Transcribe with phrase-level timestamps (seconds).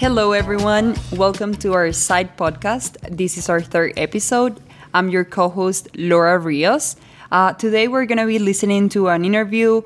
[0.00, 0.96] Hello, everyone.
[1.12, 2.96] Welcome to our CIDE podcast.
[3.14, 4.58] This is our third episode.
[4.94, 6.96] I'm your co host, Laura Rios.
[7.30, 9.82] Uh, today, we're going to be listening to an interview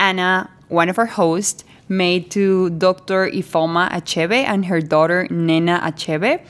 [0.00, 3.30] Anna, one of our hosts, made to Dr.
[3.30, 6.44] Ifeoma Achebe and her daughter, Nnenna Achebe.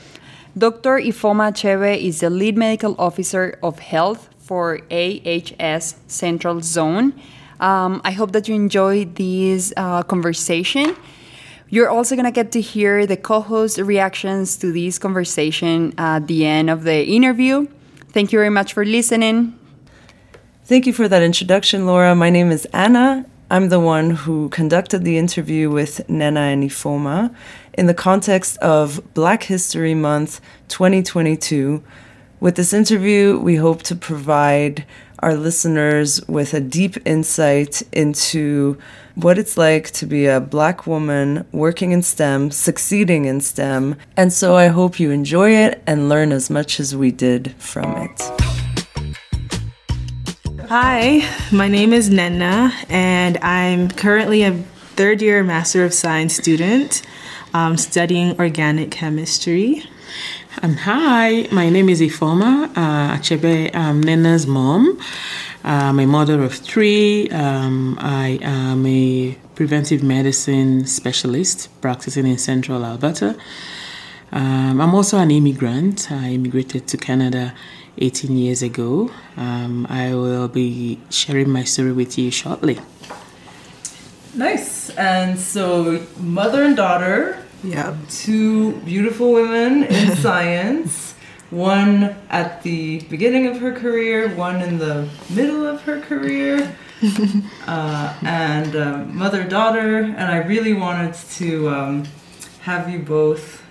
[0.57, 0.97] Dr.
[0.97, 7.13] Ifeoma Achebe is the lead medical officer of health for AHS Central Zone.
[7.59, 10.95] Um, I hope that you enjoyed this uh, conversation.
[11.73, 16.27] You're also going to get to hear the co host reactions to this conversation at
[16.27, 17.65] the end of the interview.
[18.09, 19.57] Thank you very much for listening.
[20.65, 22.13] Thank you for that introduction, Laura.
[22.13, 23.25] My name is Anna.
[23.49, 27.33] I'm the one who conducted the interview with Nnenna and Ifeoma
[27.73, 31.83] in the context of Black History Month 2022.
[32.39, 34.85] With this interview, we hope to provide
[35.23, 38.77] our listeners with a deep insight into
[39.15, 43.95] what it's like to be a black woman working in STEM, succeeding in STEM.
[44.17, 47.95] And so I hope you enjoy it and learn as much as we did from
[47.97, 48.21] it.
[50.67, 54.53] Hi, my name is Nnenna, and I'm currently a
[54.95, 57.03] third year Master of Science student
[57.53, 59.83] um, studying organic chemistry.
[60.63, 63.75] Um, hi, my name is Ifeoma uh, Achebe.
[63.75, 64.97] I'm Nnenna's mom.
[65.61, 67.29] I'm a mother of three.
[67.31, 73.35] Um, I am a preventive medicine specialist practicing in central Alberta.
[74.31, 76.09] Um, I'm also an immigrant.
[76.09, 77.53] I immigrated to Canada
[77.97, 79.11] 18 years ago.
[79.35, 82.79] Um, I will be sharing my story with you shortly.
[84.33, 84.91] Nice.
[84.91, 87.95] And so, mother and daughter, Yeah.
[88.09, 91.15] two beautiful women in science.
[91.49, 96.75] One at the beginning of her career, one in the middle of her career,
[97.67, 99.99] uh, and um, mother daughter.
[99.99, 102.03] And I really wanted to um,
[102.61, 103.61] have you both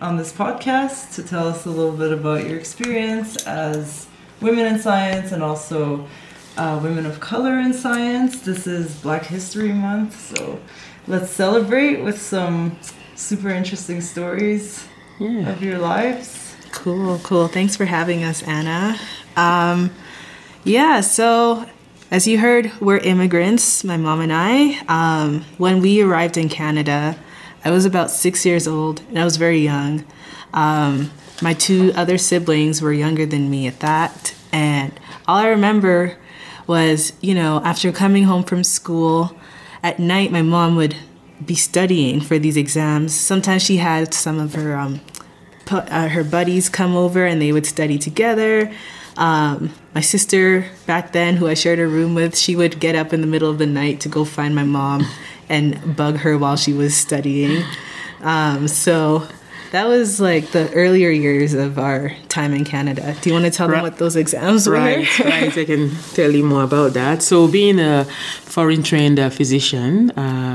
[0.00, 4.08] on this podcast to tell us a little bit about your experience as
[4.40, 6.04] women in science and also
[6.56, 8.40] uh, women of color in science.
[8.40, 10.60] This is Black History Month, so
[11.06, 12.76] let's celebrate with some
[13.22, 14.84] super interesting stories
[15.18, 15.48] Yeah.
[15.50, 16.54] of your lives.
[16.72, 17.48] Cool, cool.
[17.48, 18.98] Thanks for having us, Anna.
[19.36, 19.90] Um,
[20.64, 21.66] yeah, so
[22.10, 24.78] as you heard, we're immigrants, my mom and I.
[24.88, 27.16] Um, when we arrived in Canada,
[27.64, 30.04] I was about six years old and I was very young.
[30.52, 31.10] Um,
[31.40, 34.34] my two other siblings were younger than me at that.
[34.52, 34.92] And
[35.26, 36.16] all I remember
[36.66, 39.36] was, you know, after coming home from school,
[39.82, 40.96] at night, my mom would
[41.46, 43.14] be studying for these exams.
[43.14, 45.00] Sometimes she had some of her um,
[45.64, 48.72] pu- uh, her buddies come over and they would study together.
[49.16, 53.12] Um, my sister back then, who I shared a room with, she would get up
[53.12, 55.06] in the middle of the night to go find my mom
[55.48, 57.62] and bug her while she was studying.
[58.22, 59.26] Um, so
[59.72, 63.16] that was like the earlier years of our time in Canada.
[63.20, 64.74] Do you want to tell them what those exams were?
[64.74, 65.56] Right, right.
[65.56, 67.22] I can tell you more about that.
[67.22, 70.51] So, being a foreign trained uh, physician, uh,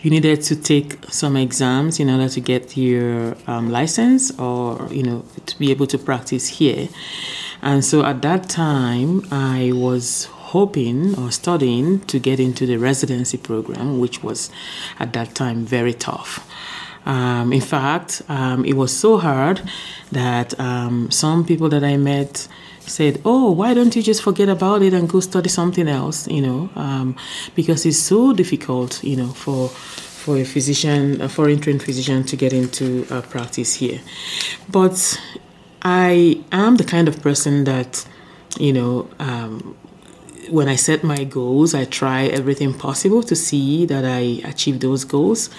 [0.00, 5.02] you needed to take some exams in order to get your um, license or, you
[5.02, 6.88] know, to be able to practice here.
[7.62, 13.38] And so at that time, I was hoping or studying to get into the residency
[13.38, 14.50] program, which was
[14.98, 16.48] at that time very tough.
[17.04, 19.62] Um, in fact, um, it was so hard
[20.10, 22.48] that um, some people that I met
[22.86, 26.42] said, "Oh, why don't you just forget about it and go study something else?" You
[26.42, 27.16] know, um,
[27.54, 32.36] because it's so difficult, you know, for for a physician, a foreign trained physician, to
[32.36, 34.00] get into uh, practice here.
[34.68, 35.20] But
[35.82, 38.04] I am the kind of person that,
[38.58, 39.76] you know, um,
[40.50, 45.04] when I set my goals, I try everything possible to see that I achieve those
[45.04, 45.50] goals.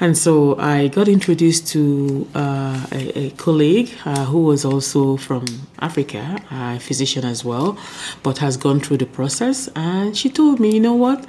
[0.00, 5.44] And so I got introduced to uh, a, a colleague uh, who was also from
[5.80, 7.78] Africa, a physician as well,
[8.22, 9.68] but has gone through the process.
[9.76, 11.24] And she told me, you know what?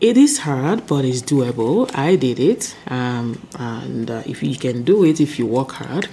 [0.00, 1.90] It is hard, but it's doable.
[1.94, 2.74] I did it.
[2.88, 6.08] Um, and uh, if you can do it, if you work hard.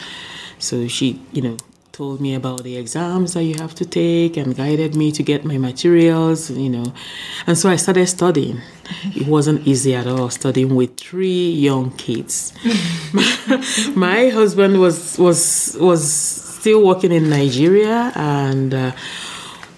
[0.60, 1.58] So she, you know,
[2.00, 5.44] told me about the exams that you have to take and guided me to get
[5.44, 6.94] my materials, you know.
[7.46, 8.62] And so I started studying.
[9.20, 12.54] It wasn't easy at all studying with three young kids.
[14.08, 16.02] my husband was was was
[16.60, 18.92] still working in Nigeria and uh,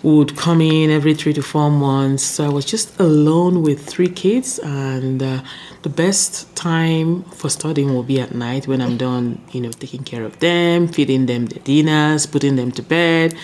[0.04, 2.24] would come in every three to four months.
[2.24, 5.42] So I was just alone with three kids, and uh,
[5.84, 10.04] the best time for studying will be at night when I'm done, you know, taking
[10.04, 13.36] care of them, feeding them their dinners, putting them to bed.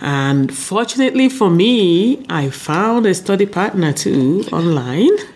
[0.00, 5.10] And fortunately for me, I found a study partner too online.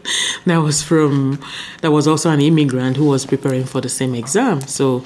[0.46, 1.38] That was from
[1.82, 4.62] that was also an immigrant who was preparing for the same exam.
[4.62, 5.04] So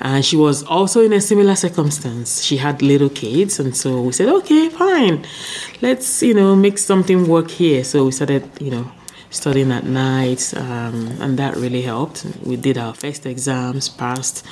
[0.00, 2.42] and she was also in a similar circumstance.
[2.42, 5.24] She had little kids, and so we said, okay, fine,
[5.80, 7.84] let's you know make something work here.
[7.84, 8.90] So we started, you know,
[9.30, 12.26] studying at night, um, and that really helped.
[12.42, 14.44] We did our first exams, passed.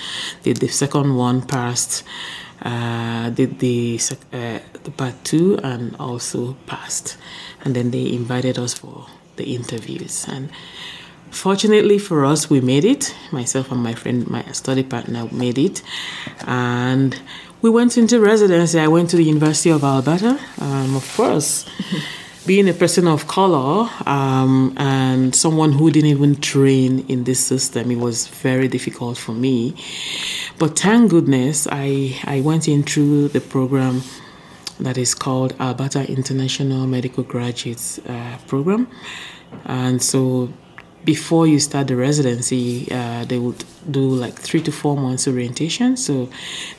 [0.43, 2.05] Did the second one, passed.
[2.61, 3.99] Uh, did the
[4.33, 7.17] uh, the part two, and also passed.
[7.65, 9.07] And then they invited us for
[9.37, 10.51] the interviews and
[11.33, 13.15] Fortunately for us, we made it.
[13.33, 15.83] Myself and my friend, my study partner, made it,
[16.47, 17.19] and
[17.63, 18.79] we went into residency.
[18.79, 20.39] I went to the University of Alberta.
[20.61, 21.65] Um, of course,
[22.47, 27.91] being a person of color um, and someone who didn't even train in this system,
[27.91, 29.75] it was very difficult for me.
[30.59, 34.03] But thank goodness, I I went in through the program
[34.81, 38.87] that is called Alberta International Medical Graduates uh, Program,
[39.65, 40.53] and so
[41.05, 45.97] before you start the residency, uh, they would do like three to four months orientation.
[45.97, 46.29] So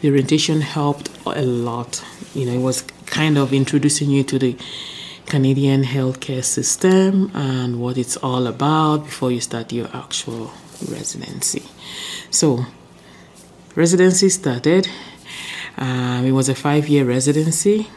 [0.02, 2.04] the orientation helped a lot.
[2.34, 4.58] You know, it was kind of introducing you to the
[5.26, 10.52] Canadian healthcare system and what it's all about before you start your actual
[10.90, 11.64] residency.
[12.30, 12.66] So,
[13.76, 14.88] residency started.
[15.78, 17.88] Um, it was a five year residency.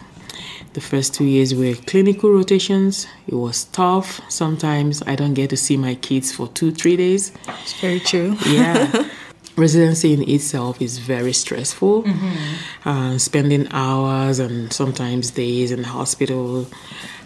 [0.76, 3.06] The first two years were clinical rotations.
[3.26, 4.20] It was tough.
[4.31, 7.32] Sometimes I don't get to see my kids for two, three days.
[7.62, 8.37] It's very true.
[8.46, 9.08] Yeah.
[9.56, 12.02] Residency in itself is very stressful.
[12.02, 12.88] Mm-hmm.
[12.88, 16.67] Uh, spending hours and sometimes days in the hospital,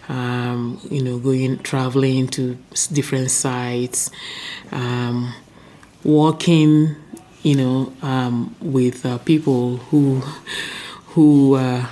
[0.08, 2.56] um, you know, going, traveling to
[2.92, 4.12] different sites,
[4.70, 5.34] um,
[6.04, 6.94] working,
[7.42, 10.20] you know, um, with uh, people who,
[11.14, 11.86] who, uh,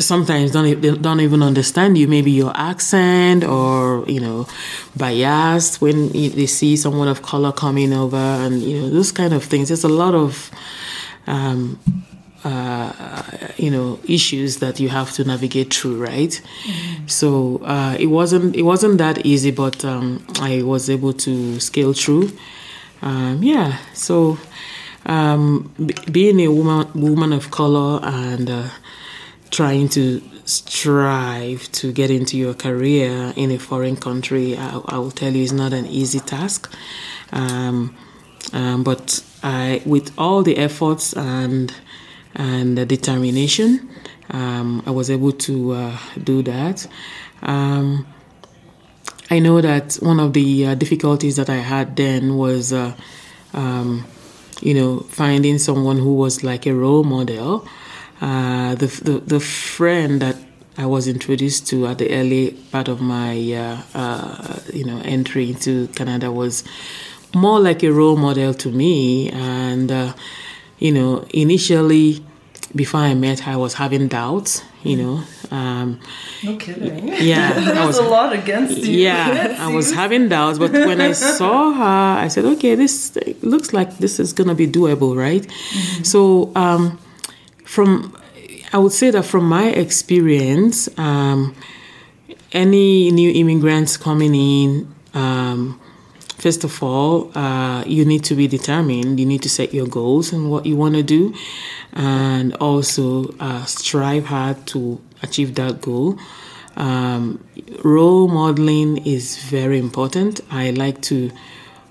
[0.00, 2.08] sometimes don't don't even understand you.
[2.08, 4.46] Maybe your accent or you know
[4.96, 9.44] biased when they see someone of color coming over, and you know those kind of
[9.44, 9.68] things.
[9.68, 10.50] There's a lot of
[11.26, 11.78] um,
[12.44, 12.92] uh,
[13.56, 16.30] you know issues that you have to navigate through, right?
[16.30, 17.06] Mm-hmm.
[17.06, 21.92] So uh, it wasn't it wasn't that easy, but um, I was able to scale
[21.92, 22.32] through.
[23.02, 24.38] Um, yeah, so
[25.06, 28.68] um, b- being a woman woman of color and uh,
[29.50, 35.10] trying to strive to get into your career in a foreign country, I, I will
[35.10, 36.72] tell you, is not an easy task.
[37.32, 37.96] Um,
[38.52, 41.72] um, but I, with all the efforts and
[42.34, 43.90] and the determination,
[44.30, 46.86] um, I was able to uh, do that.
[47.42, 48.06] Um,
[49.30, 52.94] I know that one of the uh, difficulties that I had then was, uh,
[53.52, 54.06] um,
[54.60, 57.66] you know, finding someone who was like a role model
[58.20, 60.36] uh, the, the, the friend that
[60.76, 65.50] I was introduced to at the early part of my uh, uh, you know entry
[65.50, 66.64] into Canada was
[67.34, 70.14] more like a role model to me, and uh,
[70.78, 72.24] you know initially
[72.74, 74.62] before I met her, I was having doubts.
[74.82, 75.22] You know.
[75.50, 76.00] Um,
[76.42, 77.08] no kidding.
[77.08, 79.00] Yeah, there was, was, a lot against you.
[79.00, 83.74] Yeah, I was having doubts, but when I saw her, I said, "Okay, this looks
[83.74, 86.04] like this is gonna be doable, right?" Mm-hmm.
[86.04, 86.52] So.
[86.54, 86.98] Um,
[87.70, 88.16] from
[88.72, 91.54] I would say that from my experience, um,
[92.52, 95.80] any new immigrants coming in, um,
[96.38, 99.20] first of all, uh, you need to be determined.
[99.20, 101.34] You need to set your goals and what you want to do,
[101.92, 106.18] and also uh, strive hard to achieve that goal.
[106.76, 107.44] Um,
[107.84, 110.40] role modeling is very important.
[110.50, 111.30] I like to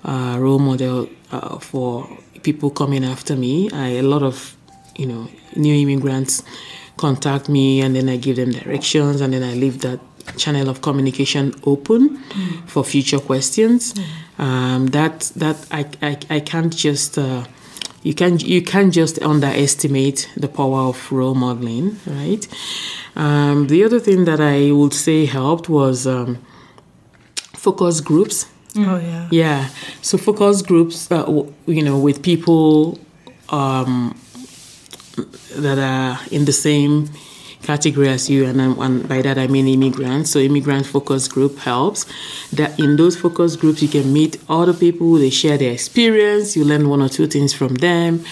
[0.04, 2.08] uh, role model uh, for
[2.42, 3.70] people coming after me.
[3.70, 4.56] I, a lot of
[4.96, 6.42] you know new immigrants
[6.96, 10.00] contact me and then I give them directions and then I leave that
[10.36, 12.68] channel of communication open mm.
[12.68, 13.94] for future questions.
[13.94, 14.04] Mm.
[14.38, 17.44] Um, that that I, I, I can't just uh,
[18.02, 22.46] you can you can't just underestimate the power of role modeling, right?
[23.16, 26.38] Um, the other thing that I would say helped was um,
[27.54, 28.46] focus groups.
[28.76, 29.28] Oh yeah.
[29.30, 29.68] Yeah.
[30.00, 32.98] So focus groups, uh, you know, with people
[33.50, 34.18] um,
[35.56, 37.08] that are in the same
[37.62, 40.30] category as you, and, and, by that I mean immigrants.
[40.30, 42.06] So immigrant focus group helps.
[42.52, 45.14] That in those focus groups you can meet other people.
[45.14, 46.56] They share their experience.
[46.56, 48.24] You learn one or two things from them,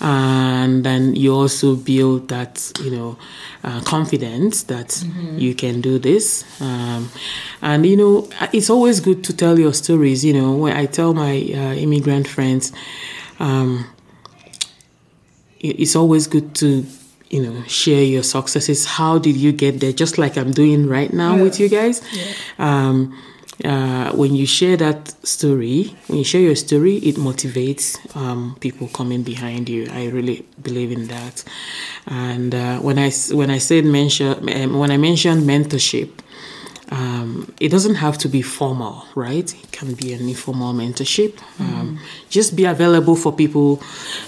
[0.00, 3.18] and then you also build that you know
[3.64, 5.38] uh, confidence that mm-hmm.
[5.38, 6.44] you can do this.
[6.60, 7.10] Um,
[7.62, 10.24] and you know it's always good to tell your stories.
[10.24, 12.72] You know when I tell my uh, immigrant friends.
[13.40, 13.86] Um,
[15.60, 16.84] it's always good to
[17.30, 18.86] you know share your successes.
[18.86, 19.92] How did you get there?
[19.92, 22.02] Just like i'm doing right now with you guys.
[22.58, 23.14] Um,
[23.64, 28.86] uh, when you share that story when you share your story it motivates um, people
[28.88, 29.88] coming behind you.
[29.90, 31.42] I really believe in that.
[32.06, 36.10] And uh, when i when i said mention um, when i mentioned mentorship
[36.90, 39.52] um, it doesn't have to be formal, right?
[39.62, 41.38] It can be an informal mentorship.
[41.60, 41.98] Um,
[42.30, 43.82] just be available for people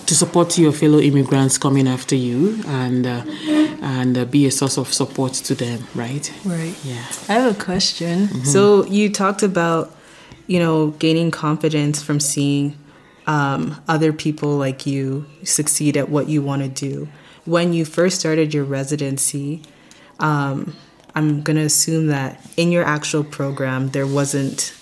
[0.06, 3.24] to support your fellow immigrants coming after you, and uh,
[3.82, 6.32] and uh, be a source of support to them, right?
[6.44, 6.74] Right.
[6.84, 7.04] Yeah.
[7.28, 8.28] I have a question.
[8.44, 9.94] So you talked about,
[10.46, 12.76] you know, gaining confidence from seeing
[13.26, 17.08] um, other people like you succeed at what you want to do.
[17.46, 19.62] When you first started your residency,
[21.14, 24.72] I'm gonna assume that in your actual program there wasn't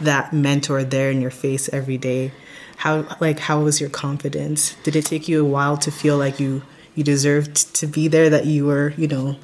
[0.00, 2.32] that mentor there in your face every day.
[2.76, 4.74] How like how was your confidence?
[4.84, 6.62] Did it take you a while to feel like you
[6.94, 8.30] you deserved to be there?
[8.30, 9.36] That you were you know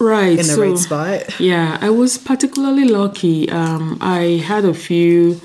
[0.00, 0.30] Right.
[0.38, 1.40] in the so- right spot?
[1.40, 3.50] Yeah, I was particularly lucky.
[3.50, 5.40] Um, I had a few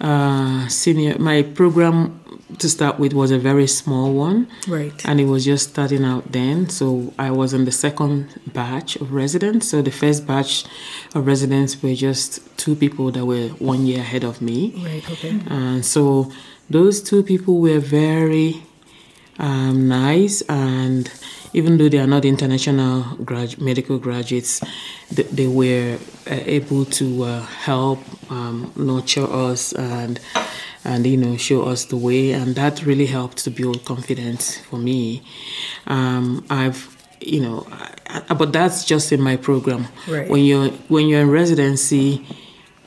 [0.00, 1.18] uh, senior.
[1.18, 2.20] My program
[2.58, 4.92] to start with was a very small one, Right.
[5.04, 6.68] and it was just starting out then.
[6.70, 9.68] So I was in the second batch of residents.
[9.68, 10.64] So the first batch
[11.14, 14.72] of residents were just two people that were one year ahead of me.
[14.84, 15.10] Right.
[15.10, 15.38] Okay.
[15.48, 16.32] And so
[16.70, 18.62] those two people were very
[19.38, 21.10] um, nice, and
[21.52, 24.60] even though they are not international grad- medical graduates,
[25.10, 25.98] they, they were
[26.30, 27.98] uh, able to uh, help
[28.30, 30.20] um, nurture us and
[30.84, 34.76] and you know show us the way, and that really helped to build confidence for
[34.78, 35.22] me.
[35.86, 39.86] Um, I've you know, I, I- but that's just in my program.
[40.06, 40.28] Right.
[40.28, 42.24] When you're when you're in residency,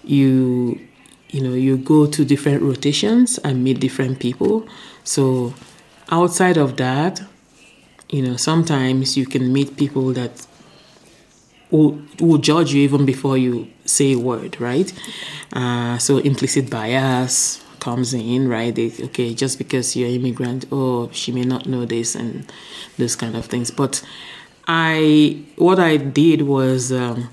[0.03, 0.79] you
[1.29, 4.67] you know you go to different rotations and meet different people
[5.03, 5.53] so
[6.11, 7.21] outside of that
[8.09, 10.45] you know sometimes you can meet people that
[11.71, 14.93] will, will judge you even before you say a word right?
[15.53, 18.75] Uh, so implicit bias comes in right?
[18.75, 22.51] They, okay just because you're immigrant oh she may not know this and
[22.97, 23.71] those kind of things.
[23.71, 24.03] But
[24.67, 27.29] i what i did was um,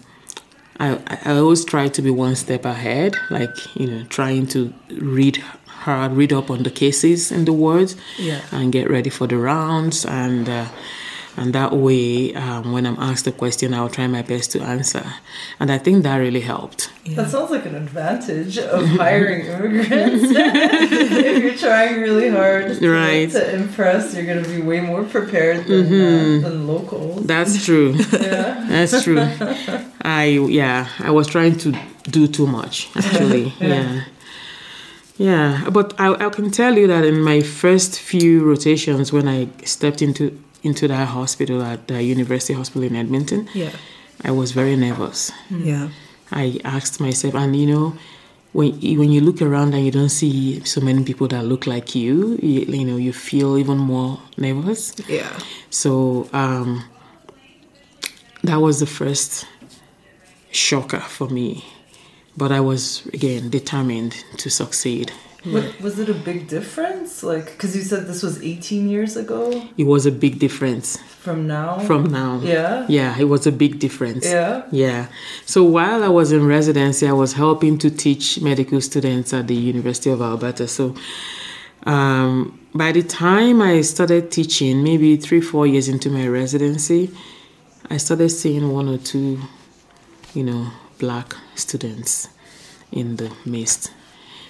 [0.80, 5.42] I, I always try to be one step ahead, like, you know, trying to read
[5.88, 8.40] hard, read up on the cases and the words Yeah.
[8.56, 10.04] and get ready for the rounds.
[10.04, 10.66] And, uh,
[11.40, 15.04] and that way, um, when I'm asked a question, I'll try my best to answer.
[15.60, 16.80] And I think that really helped.
[17.16, 20.24] That sounds like an advantage of hiring immigrants.
[20.36, 23.30] if you're trying really hard to, Right.
[23.30, 27.24] to impress, you're going to be way more prepared than, uh, than locals.
[27.32, 27.90] That's true.
[28.28, 28.66] Yeah.
[28.72, 29.22] That's true.
[30.22, 30.24] I
[30.62, 31.68] yeah, I was trying to
[32.18, 33.46] do too much actually.
[33.60, 33.68] yeah.
[33.74, 34.00] Yeah,
[35.70, 40.00] but I, I can tell you that in my first few rotations when I stepped
[40.02, 40.30] into
[40.62, 43.70] into that hospital at the University Hospital in Edmonton, Yeah.
[44.24, 45.30] I was very nervous.
[45.50, 45.88] Yeah.
[46.32, 47.94] I asked myself, and you know,
[48.52, 51.66] when you- when you look around and you don't see so many people that look
[51.66, 54.92] like you, you, you know, you feel even more nervous.
[55.08, 55.30] Yeah.
[55.70, 56.82] So um,
[58.42, 59.46] that was the first
[60.50, 61.64] shocker for me.
[62.40, 65.06] But I was, again, determined to succeed.
[65.54, 67.22] Wa- Was it a big difference?
[67.32, 69.40] Like, because you said this was 18 years ago
[69.76, 70.86] It was a big difference
[71.26, 71.78] from now?
[71.88, 72.30] from now.
[72.42, 72.86] Yeah?
[72.88, 74.24] Yeah, it was a big difference.
[74.26, 74.62] Yeah?
[74.84, 75.06] Yeah.
[75.46, 79.54] So while I was in residency, I was helping to teach medical students at the
[79.72, 80.66] University of Alberta.
[80.68, 80.94] So
[81.86, 87.10] um, by the time I started teaching, maybe three, four years into my residency,
[87.90, 89.38] I started seeing one or two,
[90.34, 92.28] you know, black students
[92.92, 93.92] in the midst.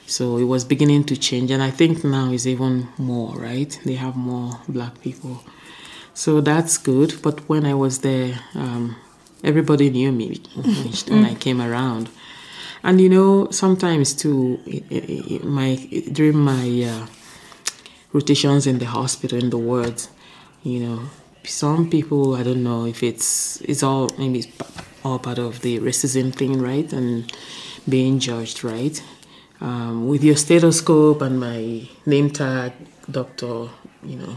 [0.07, 3.79] So it was beginning to change, and I think now is even more, right?
[3.85, 5.43] They have more black people.
[6.15, 7.21] So that's good.
[7.23, 8.97] But when I was there, um,
[9.45, 10.41] everybody knew me
[11.09, 12.09] when I came around.
[12.83, 14.59] And you know, sometimes too,
[15.45, 15.77] my
[16.13, 17.07] during my uh,
[18.13, 20.09] rotations in the hospital in the wards,
[20.63, 21.03] you know,
[21.45, 24.49] some people I don't know if it's it's all maybe it's
[25.09, 26.93] all part of the racism thing, right?
[26.93, 27.33] And
[27.89, 29.03] being judged, right?
[29.61, 32.73] Um, with your stethoscope and my name tag,
[33.11, 33.69] doctor,
[34.05, 34.37] you know,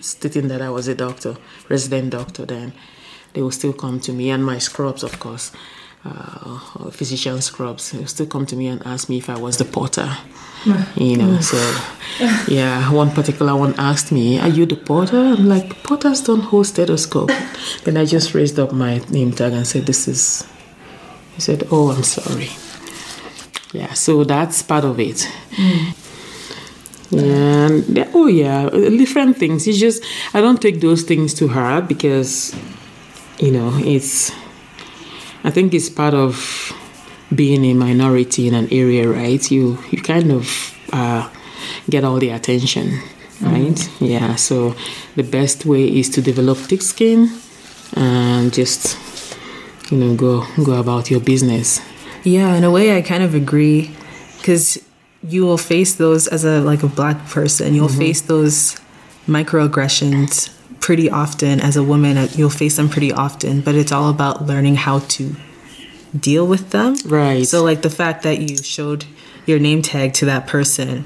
[0.00, 1.36] stating that I was a doctor,
[1.68, 2.72] resident doctor, then
[3.32, 5.52] they will still come to me and my scrubs, of course,
[6.04, 7.92] uh, physician scrubs.
[7.92, 10.10] They will still come to me and ask me if I was the porter.
[10.96, 11.42] You know, mm.
[11.42, 11.56] so
[12.52, 15.16] yeah, one particular one asked me, Are you the porter?
[15.16, 17.30] I'm like, Porters don't hold stethoscope.
[17.84, 20.44] then I just raised up my name tag and said, This is.
[21.34, 22.50] He said, Oh, I'm sorry.
[23.72, 25.28] Yeah, so that's part of it.
[25.52, 25.94] Mm.
[27.10, 27.22] Yeah,
[27.66, 29.66] and they- oh yeah, different things.
[29.68, 30.02] It's just
[30.34, 32.54] I don't take those things to heart because,
[33.38, 34.32] you know, it's.
[35.44, 36.72] I think it's part of
[37.34, 39.50] being a minority in an area, right?
[39.50, 41.28] You you kind of uh,
[41.90, 43.00] get all the attention,
[43.40, 43.78] right?
[44.00, 44.36] Yeah.
[44.36, 44.74] So
[45.16, 47.28] the best way is to develop thick skin
[47.96, 48.96] and just
[49.90, 51.80] you know go go about your business.
[52.24, 53.90] Yeah, in a way, I kind of agree,
[54.38, 54.78] because
[55.22, 57.74] you will face those as a like a black person.
[57.74, 58.76] You'll face those
[59.26, 62.16] microaggressions pretty often as a woman.
[62.16, 65.34] uh, You'll face them pretty often, but it's all about learning how to
[66.18, 66.96] deal with them.
[67.04, 67.46] Right.
[67.46, 69.04] So, like the fact that you showed
[69.46, 71.04] your name tag to that person,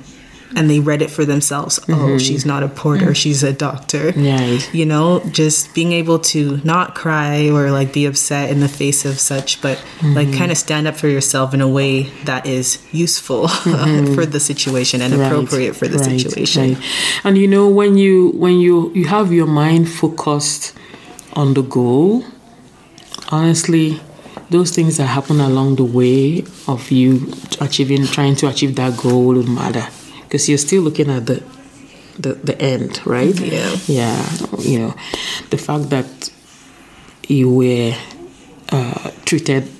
[0.57, 1.79] and they read it for themselves.
[1.83, 2.19] Oh, mm-hmm.
[2.19, 3.17] she's not a porter; mm.
[3.17, 4.13] she's a doctor.
[4.17, 4.69] Right.
[4.73, 9.05] You know, just being able to not cry or like be upset in the face
[9.05, 10.39] of such, but like mm-hmm.
[10.39, 14.15] kind of stand up for yourself in a way that is useful mm-hmm.
[14.15, 16.75] for the situation and Right, appropriate for the right, situation.
[16.75, 16.85] right.
[17.25, 20.73] And you know when you when you you have your mind focused
[21.35, 22.25] on the goal,
[23.31, 24.01] honestly,
[24.51, 29.27] those things that happen along the way of you achieving trying to achieve that goal
[29.27, 29.87] would matter
[30.23, 31.43] because you're still looking at the
[32.19, 33.39] the, the end, right?
[33.41, 33.77] Yeah.
[33.87, 34.31] Yeah.
[34.59, 34.95] You know,
[35.49, 36.31] the fact that
[37.29, 37.95] you were
[38.71, 39.71] uh, treated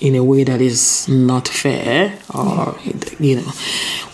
[0.00, 2.74] in a way that is not fair or
[3.18, 3.52] you know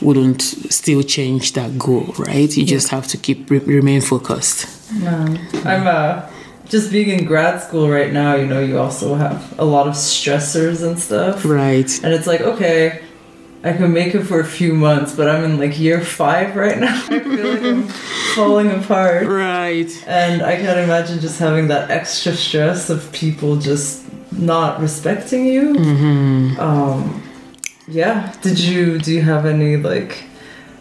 [0.00, 5.38] wouldn't still change that goal right you just have to keep re- remain focused Man,
[5.64, 6.28] I'm uh,
[6.68, 8.34] just being in grad school right now.
[8.34, 12.40] You know, you also have a lot of stressors and stuff, right and it's like,
[12.40, 13.02] okay,
[13.64, 16.78] I can make it for a few months, but I'm in like year five right
[16.78, 16.94] now.
[17.10, 17.88] I feel like I'm
[18.34, 24.04] falling apart, right and I can't imagine just having that extra stress of people just
[24.32, 25.74] not respecting you.
[25.74, 26.60] mm-hmm.
[26.60, 27.22] Um,
[27.88, 28.34] yeah.
[28.42, 30.24] Did you do you have any like?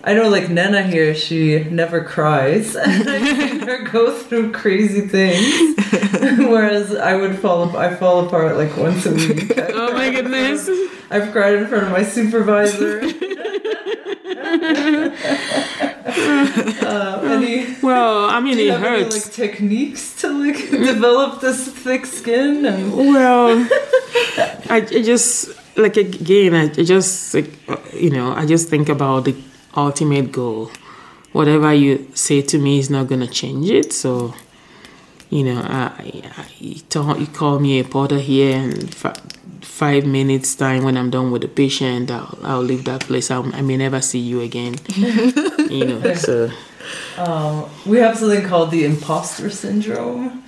[0.08, 3.20] I know like Nana here, she never cries, and I
[3.50, 5.76] seen her go through crazy things.
[6.38, 9.58] Whereas I would fall, I fall apart like once a week.
[9.58, 13.02] I've oh my cried in front goodness of- I've cried in front of my supervisor.
[16.86, 21.68] uh, any, well i mean it have any, hurts like techniques to like develop this
[21.68, 23.68] thick skin and well
[24.70, 28.88] I, I just like again i I just like uh, you know i just think
[28.90, 29.36] about the
[29.76, 30.72] ultimate goal
[31.34, 34.34] whatever you say to me is not going to change it so
[35.30, 39.16] you know I, I you, tell, you call me a porter here and fi-
[39.62, 43.54] five minutes time when i'm done with the patient i'll, I'll leave that place I'll,
[43.56, 44.76] i may never see you again
[45.70, 46.50] you know so
[47.18, 50.44] Um, we have something called the imposter syndrome.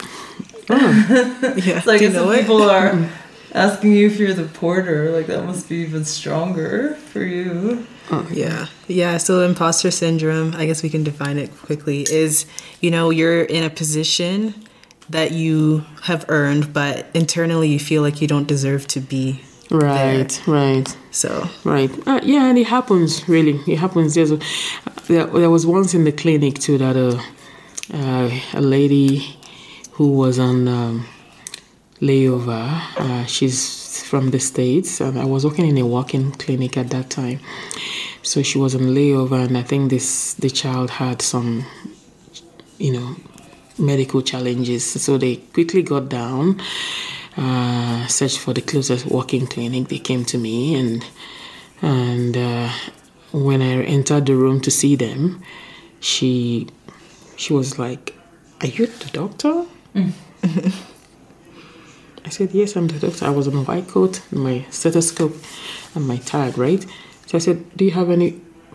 [0.70, 1.82] Yeah.
[1.82, 2.42] So I Do you know if it?
[2.42, 2.94] people are
[3.58, 7.86] asking you if you're the porter, like that must be even stronger for you.
[8.32, 8.68] Yeah.
[8.88, 9.18] Yeah.
[9.18, 12.46] So imposter syndrome, I guess we can define it quickly, is
[12.80, 14.54] you know, you're in a position
[15.10, 19.42] that you have earned, but internally you feel like you don't deserve to be.
[19.70, 21.92] right right So Right.
[22.08, 23.60] Uh, yeah, and it happens really.
[23.68, 24.16] It happens.
[24.16, 24.40] There's a,
[25.08, 27.20] there, there was once in the clinic too that a
[27.94, 29.38] uh, a lady
[29.92, 31.06] who was on um,
[32.02, 32.82] layover.
[32.98, 37.10] Uh, she's from the states, and I was working in a walk-in clinic at that
[37.10, 37.40] time.
[38.22, 41.66] So she was on layover, and I think this the child had some,
[42.78, 43.16] you know,
[43.78, 44.86] medical challenges.
[44.86, 46.62] So they quickly got down,
[47.38, 49.88] uh, searched for the closest walk-in clinic.
[49.88, 51.06] They came to me, and
[51.82, 52.70] and uh,
[53.32, 55.42] when I entered the room to see them,
[56.00, 56.68] she
[57.38, 58.14] she was like,
[58.62, 59.66] "Are you the doctor?"
[62.28, 65.36] I said, "Yes, I'm the doctor." I was in my white coat, my stethoscope,
[65.96, 66.84] and my tag, right?
[67.28, 68.32] So I said, "Do you have any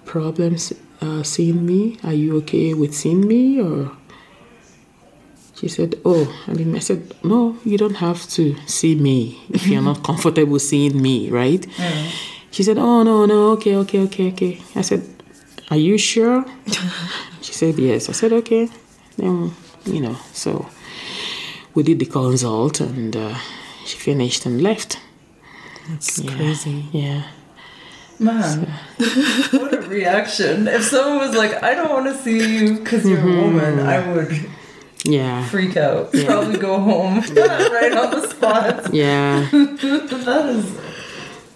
[0.07, 1.99] problems uh, seeing me?
[2.03, 3.93] Are you okay with seeing me?" Or
[5.59, 9.19] she said, "Oh," and then I said, "No, you don't have to see me
[9.51, 11.63] if you're not comfortable seeing me, right?"
[12.51, 15.03] She said, "Oh no, no, okay, okay, okay, okay." I said,
[15.71, 16.41] "Are you sure?"
[17.47, 18.65] she said, "Yes." I said, "Okay."
[19.19, 19.53] Then
[19.85, 20.67] you know, so
[21.75, 23.35] we did the consult, and uh,
[23.85, 24.99] she finished and left.
[25.89, 26.37] That's Yeah.
[26.37, 26.85] crazy.
[26.93, 27.23] Yeah.
[28.19, 28.67] Man,
[29.53, 30.69] what a reaction.
[30.69, 34.13] If someone was like, I don't want to see you because you're a woman, I
[34.13, 34.31] would
[35.05, 35.45] Yeah.
[35.49, 36.13] freak out.
[36.13, 37.19] Probably go home
[37.79, 38.95] right on the spot.
[38.95, 39.49] Yeah.
[39.51, 40.67] that is.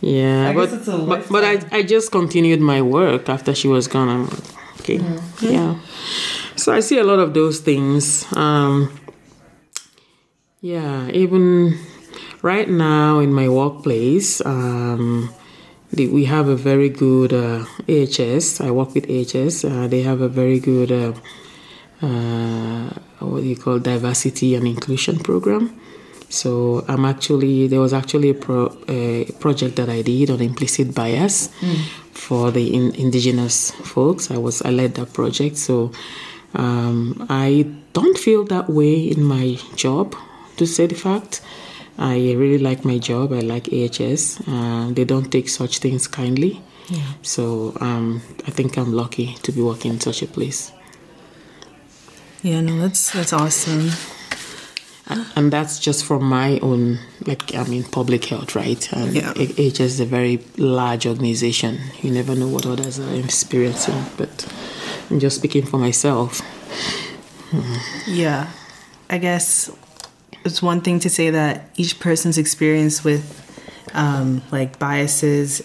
[0.00, 0.48] Yeah.
[0.50, 3.68] I but guess it's a but, but I, I just continued my work after she
[3.68, 4.08] was gone.
[4.08, 5.00] I'm like, okay.
[5.40, 5.78] Yeah.
[6.56, 8.26] So I see a lot of those things.
[8.34, 8.90] Um,
[10.66, 11.78] yeah, even
[12.42, 15.32] right now in my workplace, um,
[15.92, 18.60] the, we have a very good uh, AHS.
[18.60, 19.64] I work with AHS.
[19.64, 21.12] Uh, they have a very good uh,
[22.02, 25.80] uh, what do you call diversity and inclusion program.
[26.28, 30.94] So I'm actually there was actually a, pro, a project that I did on implicit
[30.96, 31.48] bias
[32.10, 34.32] for the in, indigenous folks.
[34.32, 35.58] I was I led that project.
[35.58, 35.92] So
[36.54, 40.16] um, I don't feel that way in my job,
[40.56, 41.40] to say the fact.
[41.98, 43.32] I really like my job.
[43.32, 44.40] I like AHS.
[44.46, 46.60] Uh, they don't take such things kindly.
[46.88, 47.02] Yeah.
[47.22, 50.72] So um, I think I'm lucky to be working in such a place.
[52.42, 53.90] Yeah, no, that's that's awesome.
[55.36, 58.92] And that's just from my own, like, I mean, public health, right?
[58.92, 59.30] And Yeah.
[59.38, 61.78] AHS is a very large organization.
[62.02, 64.46] You never know what others are experiencing, but
[65.08, 66.42] I'm just speaking for myself.
[68.08, 68.50] Yeah,
[69.08, 69.70] I guess
[70.46, 73.42] it's one thing to say that each person's experience with
[73.94, 75.62] um, like biases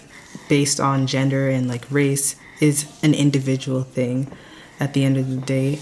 [0.50, 4.32] based on gender and like race is an individual thing
[4.80, 5.80] at the end of the day.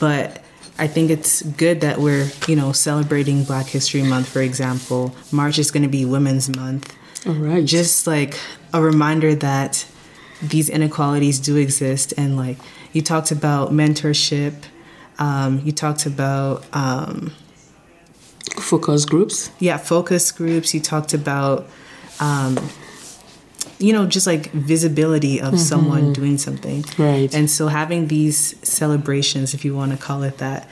[0.00, 0.42] But
[0.78, 5.14] I think it's good that we're, you know, celebrating Black History Month, for example.
[5.32, 6.94] March is going to be Women's Month.
[7.26, 7.64] All right.
[7.64, 8.38] Just like
[8.72, 9.86] a reminder that
[10.40, 12.14] these inequalities do exist.
[12.16, 12.58] And like
[12.92, 14.54] you talked about mentorship,
[15.18, 17.32] um, you talked about, um,
[18.68, 19.50] focus groups.
[19.58, 21.66] yeah, focus groups, you talked about,
[22.20, 22.58] um,
[23.78, 26.84] you know, just like visibility of someone doing something.
[26.98, 27.32] Right.
[27.34, 30.68] And so having these celebrations, if you want to call it that,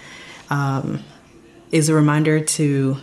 [0.50, 1.02] um,
[1.72, 2.96] is a reminder to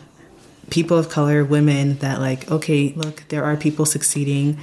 [0.69, 4.57] people of color, women, that like, okay, look, there are people succeeding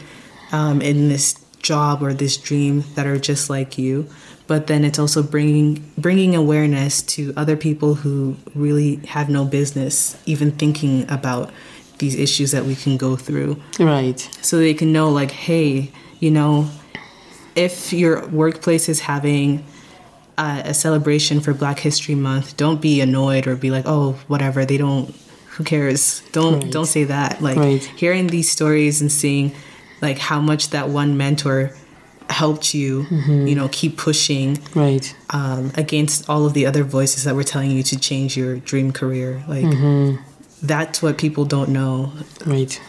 [0.52, 4.08] um, in this job or this dream that are just like you.
[4.50, 10.16] But then it's also bringing bringing awareness to other people who really have no business
[10.26, 11.52] even thinking about
[11.98, 14.18] these issues that we can go through Right.
[14.42, 16.66] so they can know like hey you know
[17.54, 19.62] if your workplace is having
[20.36, 24.64] uh, a celebration for black history month don't be annoyed or be like oh whatever
[24.64, 25.14] they don't
[25.54, 26.72] who cares don't Right.
[26.72, 27.84] don't say that like Right.
[28.02, 29.52] hearing these stories and seeing
[30.02, 31.70] like how much that one mentor
[32.30, 33.06] helped you
[33.48, 35.14] you know keep pushing Right.
[35.30, 38.92] um, against all of the other voices that were telling you to change your dream
[38.92, 39.72] career like
[40.62, 42.12] that's what people don't know
[42.46, 42.80] Right.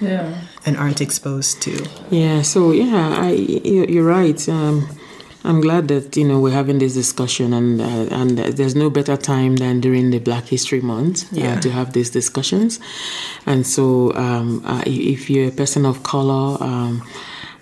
[0.00, 0.34] Yeah.
[0.66, 1.72] and aren't exposed to
[2.10, 2.42] Yeah.
[2.42, 4.40] So yeah, I you- you're right.
[4.48, 4.86] Um,
[5.46, 9.16] I'm glad that you know we're having this discussion, and uh, and there's no better
[9.16, 11.56] time than during the Black History Month Yeah.
[11.56, 12.80] uh, to have these discussions.
[13.44, 13.84] And so,
[14.16, 16.56] um, uh, if you're a person of color.
[16.62, 17.02] Um,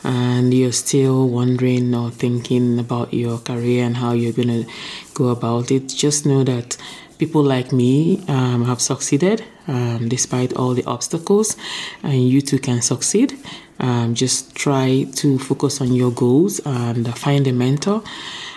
[0.05, 4.71] and you're still wondering or thinking about your career and how you're going to
[5.15, 6.77] go about it, just know that
[7.19, 11.57] people like me um, have succeeded um, despite all the obstacles,
[12.03, 13.38] and you too can succeed.
[13.79, 18.03] Um, just try to focus on your goals and find a mentor.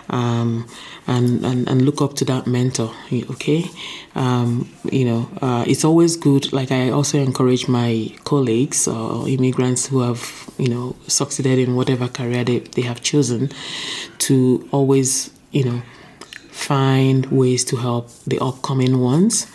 [0.09, 0.67] Um,
[1.07, 3.65] and, and, and look up to that mentor, okay?
[4.15, 6.53] Um, you know, uh, it's always good.
[6.53, 12.07] Like, I also encourage my colleagues or immigrants who have, you know, succeeded in whatever
[12.07, 13.49] career they, they have chosen
[14.19, 15.81] to always, you know,
[16.51, 19.47] find ways to help the upcoming ones.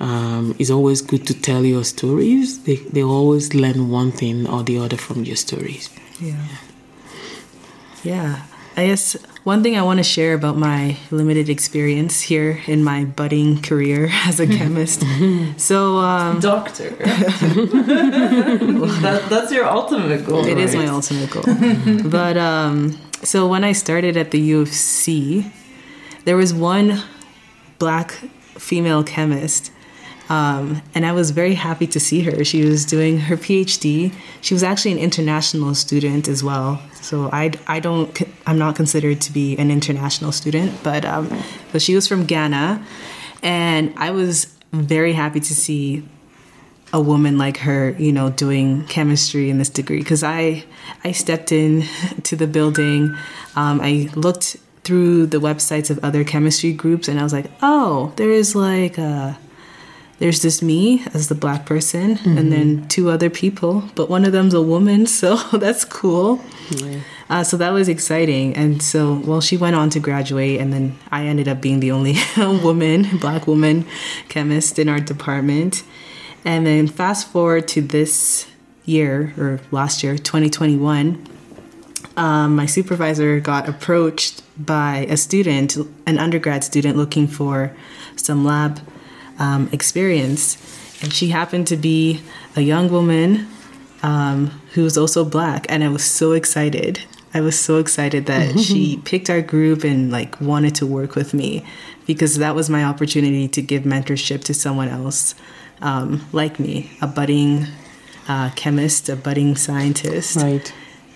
[0.00, 2.62] Um, it's always good to tell your stories.
[2.62, 5.90] They, they always learn one thing or the other from your stories.
[6.20, 6.44] Yeah.
[8.04, 8.42] Yeah.
[8.76, 13.04] I guess one thing I want to share about my limited experience here in my
[13.04, 15.04] budding career as a chemist.
[15.56, 16.90] so, um, Doctor.
[19.00, 20.46] that, that's your ultimate goal.
[20.46, 20.86] it is right?
[20.86, 21.44] my ultimate goal.
[22.10, 25.50] but um, so when I started at the U of C,
[26.24, 27.02] there was one
[27.78, 28.12] black
[28.56, 29.70] female chemist.
[30.28, 32.44] Um, and I was very happy to see her.
[32.44, 34.12] She was doing her PhD.
[34.42, 36.82] She was actually an international student as well.
[37.00, 41.28] So I, I don't I'm not considered to be an international student, but um,
[41.72, 42.84] but she was from Ghana,
[43.42, 46.06] and I was very happy to see
[46.92, 49.98] a woman like her, you know, doing chemistry in this degree.
[49.98, 50.64] Because I,
[51.04, 51.84] I stepped in
[52.22, 53.14] to the building,
[53.56, 58.12] um, I looked through the websites of other chemistry groups, and I was like, oh,
[58.16, 59.38] there is like a,
[60.18, 64.32] there's this me as the black person, and then two other people, but one of
[64.32, 66.40] them's a woman, so that's cool.
[67.30, 68.54] Uh, so that was exciting.
[68.56, 71.92] And so, well, she went on to graduate, and then I ended up being the
[71.92, 73.86] only woman, black woman
[74.28, 75.84] chemist in our department.
[76.44, 78.46] And then fast forward to this
[78.84, 81.26] year, or last year, 2021,
[82.16, 85.76] um, my supervisor got approached by a student,
[86.06, 87.76] an undergrad student, looking for
[88.16, 88.80] some lab
[89.38, 90.56] um, experience.
[91.02, 92.22] And she happened to be
[92.56, 93.46] a young woman
[94.02, 97.00] um, who was also black, and I was so excited.
[97.34, 101.34] I was so excited that she picked our group and like wanted to work with
[101.34, 101.64] me
[102.06, 105.34] because that was my opportunity to give mentorship to someone else
[105.80, 107.66] um, like me, a budding
[108.28, 110.36] uh, chemist, a budding scientist.
[110.36, 110.72] Right.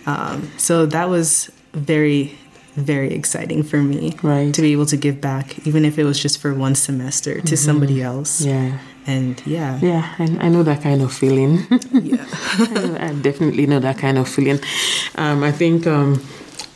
[0.06, 2.38] Um, so that was very,
[2.76, 4.52] very exciting for me Right.
[4.54, 7.56] to be able to give back, even if it was just for one semester to
[7.56, 8.40] somebody else.
[8.40, 8.78] Yeah.
[9.06, 11.66] And yeah, Yeah, I, I know that kind of feeling.
[11.92, 12.24] yeah.
[12.58, 14.60] I, I definitely know that kind of feeling.
[15.16, 16.22] Um, I think um,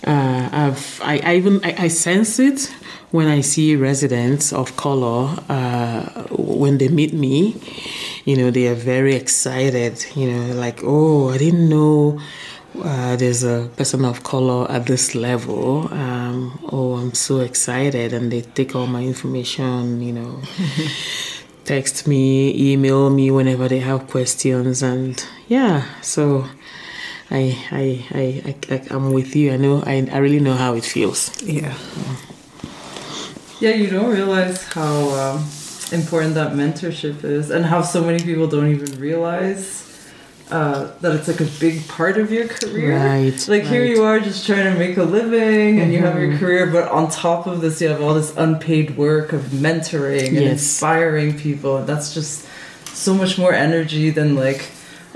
[0.07, 2.73] uh, I've I, I even I, I sense it
[3.13, 7.61] when I see residents of color uh, when they meet me.
[8.25, 10.05] You know, they are very excited.
[10.17, 12.21] You know, like oh, I didn't know.
[12.83, 15.93] Uh, there's a person of color at this level.
[15.93, 20.03] Um, oh, I'm so excited, and they take all my information.
[20.03, 20.43] You know,
[21.65, 25.85] text me, email me whenever they have questions, and yeah.
[26.03, 26.47] So,
[27.31, 29.53] I I I, I, I I'm with you.
[29.53, 29.83] I know.
[29.87, 31.31] I, I really know how it feels.
[31.43, 31.75] Yeah.
[33.59, 35.49] Yeah, you don't realize how um,
[35.91, 39.86] important that mentorship is, and how so many people don't even realize
[40.51, 42.97] uh, that it's like a big part of your career.
[42.97, 46.37] Right, Like here you are just trying to make a living, and you have your
[46.39, 50.37] career, but on top of this, you have all this unpaid work of mentoring and
[50.37, 50.53] Yes.
[50.53, 51.85] inspiring people.
[51.85, 52.47] That's just
[52.95, 54.67] so much more energy than like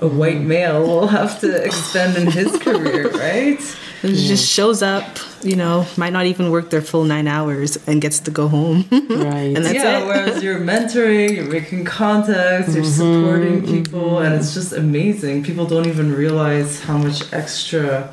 [0.01, 3.61] a white male will have to expend in his career, right?
[4.03, 5.05] It just shows up,
[5.43, 8.85] you know, might not even work their full nine hours and gets to go home.
[9.11, 9.55] Right.
[9.55, 10.07] And that's yeah, it.
[10.07, 13.75] whereas you're mentoring, you're making contacts, you're mm-hmm, supporting mm-hmm.
[13.75, 15.43] people, and it's just amazing.
[15.43, 18.13] People don't even realize how much extra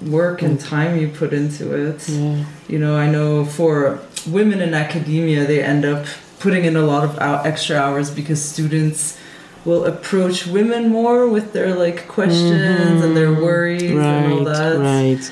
[0.00, 2.08] work and time you put into it.
[2.08, 2.44] yeah.
[2.68, 6.06] You know, I know for women in academia, they end up
[6.38, 9.18] putting in a lot of extra hours because students
[9.68, 13.42] will approach women more with their like questions and their mm-hmm.
[13.46, 15.24] worries and all that Right.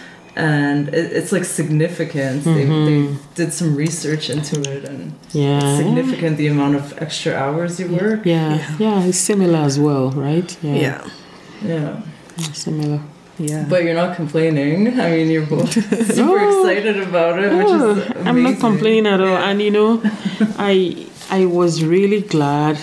[0.54, 2.44] and it, it's like significant.
[2.44, 2.84] They, mm-hmm.
[2.86, 5.00] they did some research into it, and
[5.32, 5.58] Yeah.
[5.58, 8.20] it's significant the amount of extra hours you work.
[8.36, 8.50] Yeah.
[8.84, 9.08] Yeah.
[9.08, 10.50] It's similar as well, right?
[10.62, 11.00] yeah.
[11.72, 12.02] Yeah,
[12.64, 13.00] Similar.
[13.38, 13.64] Yeah.
[13.72, 14.78] but you're not complaining.
[15.00, 15.72] I mean, you're both
[16.18, 16.50] super No.
[16.52, 18.26] excited about it, which is amazing.
[18.28, 19.38] I'm not complaining at all.
[19.38, 19.48] Yeah.
[19.48, 19.90] And you know,
[20.72, 21.06] I
[21.38, 22.76] I was really glad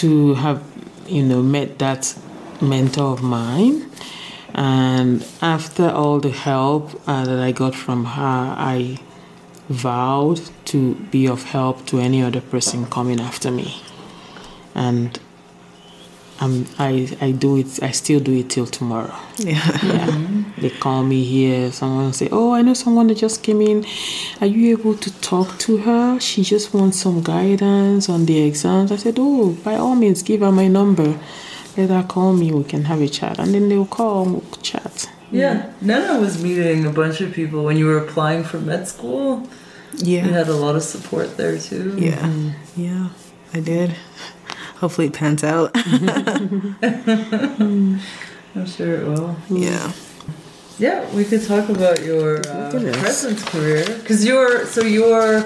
[0.00, 0.62] to have
[1.06, 2.16] you know met that
[2.60, 3.90] mentor of mine.
[4.54, 8.98] And after all the help uh, that I got from her, I
[9.68, 13.82] vowed to be of help to any other person coming after me.
[14.74, 15.18] And
[16.46, 17.82] um, I I do it.
[17.82, 19.14] I still do it till tomorrow.
[19.38, 19.60] yeah.
[19.82, 20.42] Yeah.
[20.58, 21.70] They call me here.
[21.72, 23.84] Someone say, "Oh, I know someone that just came in.
[24.40, 26.18] Are you able to talk to her?
[26.20, 30.40] She just wants some guidance on the exams." I said, "Oh, by all means, give
[30.40, 31.18] her my number.
[31.76, 32.52] Let her call me.
[32.52, 34.22] We can have a chat." And then they'll call.
[34.22, 35.08] and We'll chat.
[35.32, 39.46] Yeah, Nana was meeting a bunch of people when you were applying for med school.
[39.96, 40.24] Yeah.
[40.26, 41.96] You had a lot of support there too.
[41.98, 42.30] Yeah.
[42.76, 43.08] Yeah.
[43.54, 43.94] I did.
[44.80, 45.70] Hopefully it pans out.
[45.74, 46.76] I'm
[48.66, 49.36] sure it will.
[49.50, 49.92] yeah.
[50.78, 52.96] Yeah, we could talk about your uh, Look at this.
[53.00, 55.42] present career because you're so you're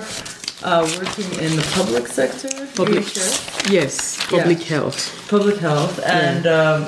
[0.64, 3.04] uh, working in the public sector, Public.
[3.06, 5.28] AHS, Yes, public health.
[5.30, 6.86] public health, and um,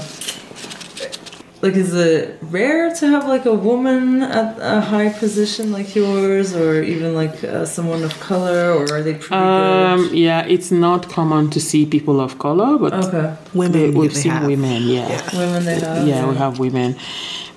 [1.62, 6.54] like, is it rare to have like a woman at a high position like yours,
[6.54, 10.18] or even like uh, someone of color, or are they pretty Um, good?
[10.26, 14.32] yeah, it's not common to see people of color, but Okay, Women they- we've seen
[14.32, 14.46] have.
[14.46, 14.82] women.
[14.96, 15.08] Yeah.
[15.42, 16.06] women they have.
[16.10, 16.96] yeah, we have women,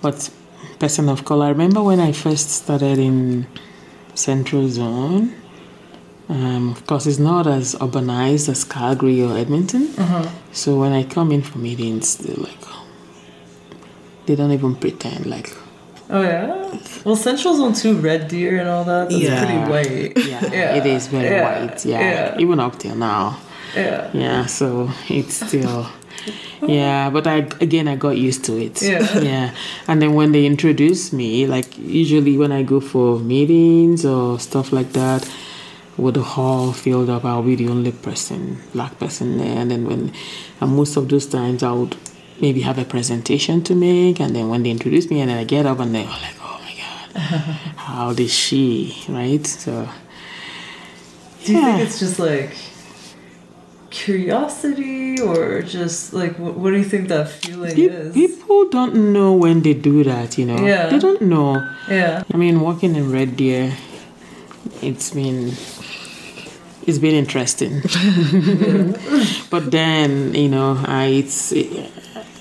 [0.02, 0.30] but
[0.80, 1.46] person of color.
[1.46, 3.48] I remember when I first started in
[4.14, 5.34] Central Zone.
[6.28, 9.84] Um, of course, it's not as urbanized as Calgary or Edmonton.
[9.98, 10.28] Uh-huh.
[10.52, 12.64] So when I come in for meetings, they're like,
[14.26, 15.26] they don't even pretend.
[15.26, 15.56] Like,
[16.10, 16.78] Oh yeah.
[17.04, 19.10] Well, Central Zone two Red Deer and all that.
[19.10, 19.46] That's Yeah.
[19.46, 20.18] pretty white.
[20.28, 21.86] yeah, Yeah, it is very yeah, white.
[21.86, 22.38] Yeah, yeah.
[22.40, 23.38] even up till now.
[23.76, 24.10] Yeah.
[24.14, 25.88] Yeah, so it's still.
[26.62, 28.82] Yeah, but I again I got used to it.
[28.82, 29.20] Yeah.
[29.32, 29.50] Yeah.
[29.88, 34.72] And then when they introduce me, like usually when I go for meetings or stuff
[34.72, 35.28] like that,
[35.98, 39.58] with the hall filled up, I'll be the only person, black person there.
[39.58, 40.14] And then when
[40.62, 41.96] and most of those times I would
[42.40, 45.44] maybe have a presentation to make and then when they introduce me and then I
[45.44, 47.22] get up and they're like, Oh my god,
[47.78, 49.04] how did she?
[49.08, 49.46] Right?
[49.46, 49.88] So
[51.46, 52.52] Do you think it's just like
[53.90, 58.14] curiosity or just like what, what do you think that feeling Pe- is?
[58.14, 60.58] People don't know when they do that, you know.
[60.66, 60.90] Yeah.
[60.90, 61.66] They don't know.
[61.90, 62.24] Yeah.
[62.34, 63.74] I mean, working in Red Deer,
[64.82, 65.54] it's been
[66.86, 67.82] it's been interesting.
[69.50, 71.54] but then, you know, I it's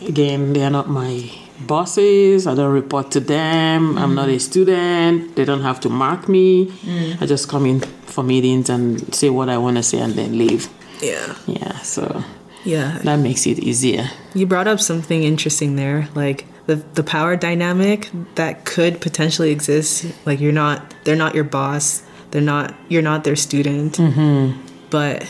[0.08, 2.46] again, they are not my bosses.
[2.46, 3.96] I don't report to them.
[3.98, 5.36] I'm not a student.
[5.36, 6.66] They don't have to mark me.
[6.66, 7.22] Mm.
[7.22, 10.36] I just come in for meetings and say what I want to say and then
[10.38, 10.68] leave.
[11.00, 11.34] Yeah.
[11.46, 12.22] Yeah, so
[12.64, 12.98] Yeah.
[13.04, 14.10] that makes it easier.
[14.34, 20.06] You brought up something interesting there, like the the power dynamic that could potentially exist.
[20.26, 22.02] Like you're not, they're not your boss.
[22.30, 23.96] They're not, you're not their student.
[23.98, 24.60] Mm-hmm.
[24.90, 25.26] But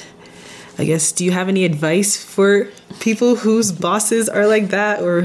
[0.79, 5.23] I guess, do you have any advice for people whose bosses are like that, or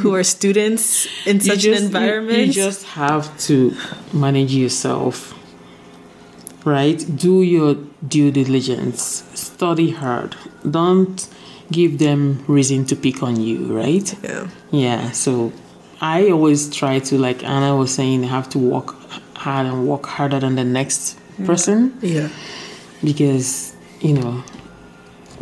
[0.00, 2.38] who are students in such just- an you- environment?
[2.46, 3.74] You, just have to
[4.12, 5.34] manage yourself,
[6.64, 7.04] right?
[7.16, 9.24] Do your due diligence.
[9.34, 10.36] Study hard.
[10.68, 11.26] Don't
[11.70, 14.14] give them reason to pick on you, right?
[14.22, 14.48] yeah.
[14.70, 15.10] Yeah.
[15.12, 15.52] So
[16.00, 18.94] I always try to, like Anna was saying, have to work
[19.36, 22.28] hard and work harder than the next person Yeah.
[23.02, 24.44] because you know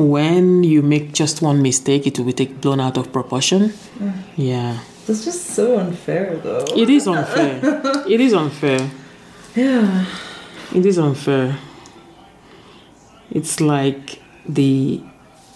[0.00, 3.68] when you make just one mistake, it will be take blown out of proportion.
[3.98, 4.12] Mm.
[4.36, 4.78] Yeah.
[5.06, 6.64] That's just so unfair, though.
[6.74, 7.60] It is unfair.
[8.08, 8.90] it is unfair.
[9.54, 10.06] Yeah.
[10.74, 11.58] It is unfair.
[13.30, 15.02] It's like the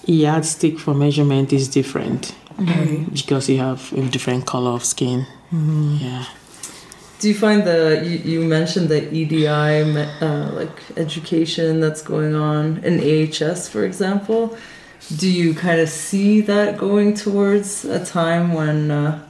[0.05, 3.15] yardstick for measurement is different mm-hmm.
[3.15, 5.27] because you have a different color of skin.
[5.51, 5.97] Mm-hmm.
[6.01, 6.25] Yeah.
[7.25, 12.85] Do you find the you, you mentioned the EDI uh, like education that's going on
[12.85, 14.59] in AHS, for example?
[15.17, 19.27] Do you kind of see that going towards a time when uh,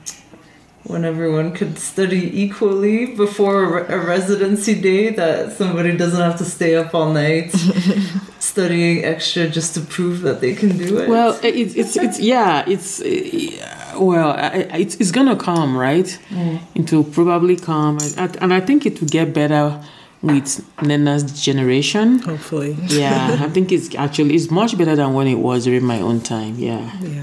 [0.83, 5.11] when everyone could study equally before a, residency day?
[5.11, 7.53] That somebody doesn't have to stay up all night
[8.41, 11.09] studying extra just to prove that they can do it.
[11.09, 16.07] Well, it, it's it's yeah, it's uh, well, I- I- it's it's gonna come right.
[16.31, 16.59] Mm.
[16.75, 19.81] It will probably come, and, and I think it will get better
[20.23, 22.19] with Nnenna's generation.
[22.21, 22.77] Hopefully.
[22.89, 26.21] Yeah, I think it's actually it's much better than when it was during my own
[26.21, 26.55] time.
[26.59, 27.23] Yeah, Yeah.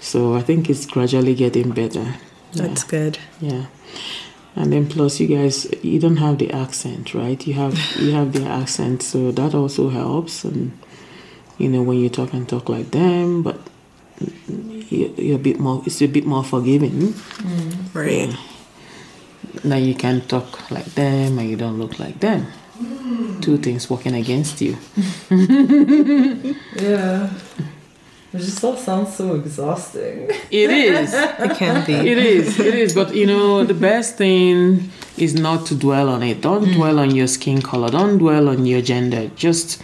[0.00, 2.06] so I think it's gradually getting better.
[2.54, 3.18] That's good.
[3.40, 3.64] Yeah.
[4.54, 7.46] And then plus you guys you don't have the accent, right?
[7.46, 10.72] You have you have their accent, so that also helps and
[11.58, 13.56] you know when you talk and talk like them, but
[14.90, 17.12] you're a bit more it's a bit more forgiving.
[17.12, 18.36] Mm, right.
[19.64, 22.46] Now you can talk like them and you don't look like them.
[22.78, 23.42] Mm.
[23.42, 24.76] Two things working against you.
[26.76, 27.30] yeah.
[28.32, 30.30] It just all sounds so exhausting.
[30.50, 31.12] It is.
[31.38, 31.92] It can be.
[31.92, 32.94] It is, it is.
[32.94, 36.40] But you know, the best thing is not to dwell on it.
[36.40, 36.74] Don't mm.
[36.74, 37.90] dwell on your skin color.
[37.90, 39.30] Don't dwell on your gender.
[39.36, 39.82] Just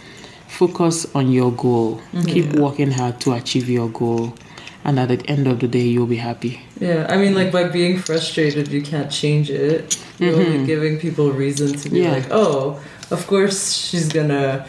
[0.59, 2.01] focus on your goal.
[2.11, 2.25] Mm-hmm.
[2.33, 4.35] Keep working hard to achieve your goal.
[4.83, 6.61] And at the end of the day, you'll be happy.
[6.79, 9.97] Yeah, I mean, like by being frustrated, you can't change it.
[10.19, 10.65] You're only mm-hmm.
[10.65, 12.11] giving people reason to be Yeah.
[12.11, 14.65] like, oh, of course she's gonna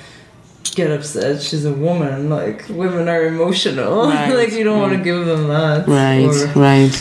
[0.79, 1.43] get upset.
[1.43, 2.31] She's a woman.
[2.31, 4.07] Like women are emotional.
[4.15, 5.09] Right, like you don't want to mm.
[5.11, 5.89] give them that.
[5.89, 6.95] Right, Or right.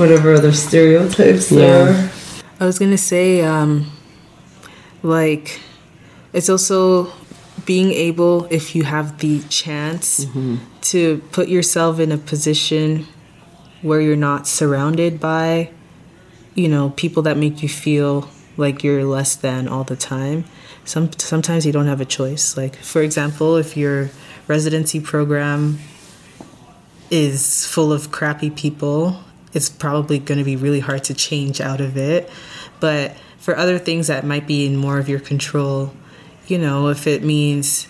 [0.00, 1.58] whatever other stereotypes Yeah.
[1.58, 2.10] there are.
[2.60, 3.70] I was gonna say, um,
[5.02, 5.60] like,
[6.32, 7.12] it's also
[7.68, 10.56] being able, if you have the chance, mm-hmm.
[10.80, 13.06] to put yourself in a position
[13.82, 15.70] where you're not surrounded by,
[16.54, 18.26] you know, people that make you feel
[18.56, 20.46] like you're less than all the time.
[20.86, 22.56] Some sometimes you don't have a choice.
[22.56, 24.08] Like, for example, if your
[24.46, 25.78] residency program
[27.10, 31.82] is full of crappy people, it's probably going to be really hard to change out
[31.82, 32.30] of it.
[32.80, 35.92] But for other things that might be in more of your control,
[36.48, 37.88] you know, if it means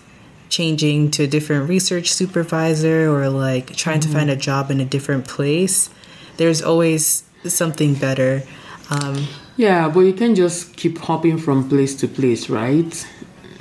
[0.49, 4.85] changing to a different research supervisor or like trying to find a job in a
[4.85, 5.90] different place,
[6.37, 8.42] there's always something better.
[8.90, 13.07] Um, Yeah, but you can just keep hopping from place to place, right?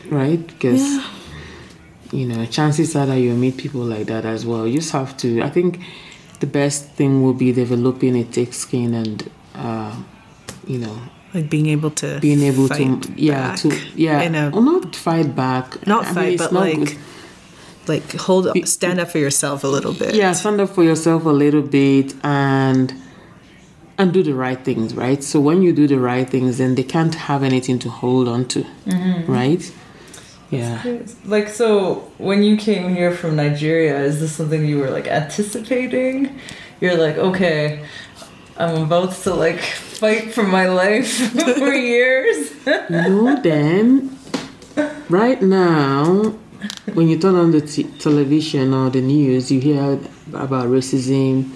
[0.09, 0.45] Right?
[0.45, 0.99] Because,
[2.11, 4.67] you know, chances are that you'll meet people like that as well.
[4.67, 5.79] You just have to, I think
[6.39, 9.95] the best thing will be developing a thick skin and, uh,
[10.65, 11.01] you know,
[11.37, 12.83] like being able to being able to,
[13.15, 15.85] yeah, back to, yeah, in a or not fight back.
[15.87, 16.97] not I fight it's but not like good.
[17.87, 21.25] like hold up stand up for yourself a little bit yeah stand up for yourself
[21.25, 22.93] a little bit and
[23.99, 26.83] and do the right things right so when you do the right things then they
[26.83, 29.31] can't have anything to hold on to mm-hmm.
[29.31, 29.71] right
[30.49, 30.81] yeah
[31.25, 36.39] Like so, when you came here from Nigeria, is this something you were like anticipating?
[36.79, 37.85] You're like, okay,
[38.59, 41.09] I'm about to like fight for my life
[41.57, 42.51] for years.
[42.89, 44.17] no, then
[45.09, 46.33] right now
[46.93, 49.99] when you turn on the t- television or the news you hear
[50.33, 51.49] about racism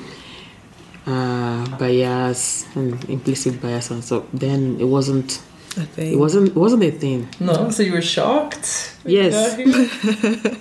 [1.08, 5.42] uh, bias and implicit bias and so then it wasn't
[5.78, 8.96] I it wasn't it wasn't a thing No, so you were shocked.
[9.06, 9.58] Yes.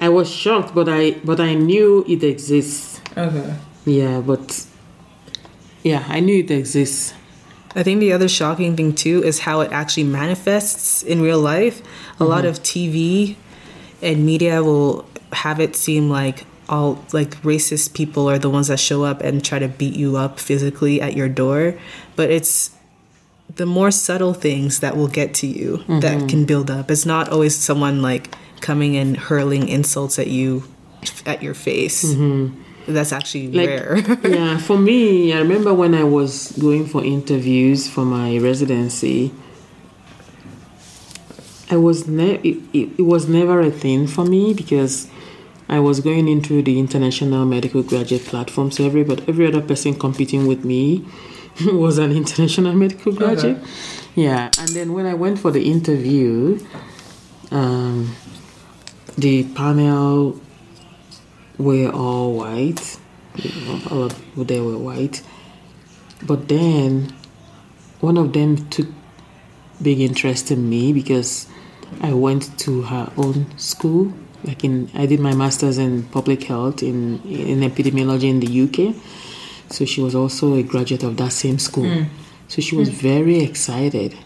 [0.00, 3.00] I was shocked, but I but I knew it exists.
[3.16, 3.54] Okay.
[3.84, 4.64] yeah, but
[5.82, 7.14] yeah, I knew it exists.
[7.74, 11.82] I think the other shocking thing too is how it actually manifests in real life.
[12.18, 12.48] A lot mm-hmm.
[12.48, 13.36] of TV
[14.02, 18.78] and media will have it seem like all like racist people are the ones that
[18.78, 21.78] show up and try to beat you up physically at your door,
[22.16, 22.70] but it's
[23.56, 26.26] the more subtle things that will get to you that mm-hmm.
[26.26, 26.90] can build up.
[26.90, 30.64] It's not always someone like coming and hurling insults at you
[31.24, 32.04] at your face.
[32.04, 32.62] Mm-hmm.
[32.88, 33.98] That's actually Like, rare.
[34.24, 39.32] yeah, for me, I remember when I was going for interviews for my residency.
[41.70, 45.06] I was ne- it, it, it was never a thing for me because
[45.68, 48.70] I was going into the international medical graduate platform.
[48.70, 51.04] So every but every other person competing with me
[51.66, 53.58] was an international medical graduate.
[54.14, 56.58] Yeah, and then when I went for the interview,
[57.50, 58.16] um,
[59.18, 60.40] the panel
[61.58, 62.98] were all white.
[63.36, 65.22] Know, All of people there were white.
[66.22, 67.12] But then
[68.00, 68.88] one of them took
[69.82, 71.46] big interest in me because
[72.00, 74.12] I went to her own school.
[74.44, 78.94] Like in, I did my master's in public health in in epidemiology in the UK.
[79.70, 81.88] So she was also a graduate of that same school.
[81.88, 82.04] Hmm.
[82.46, 82.94] So she was hmm.
[82.94, 84.16] very excited.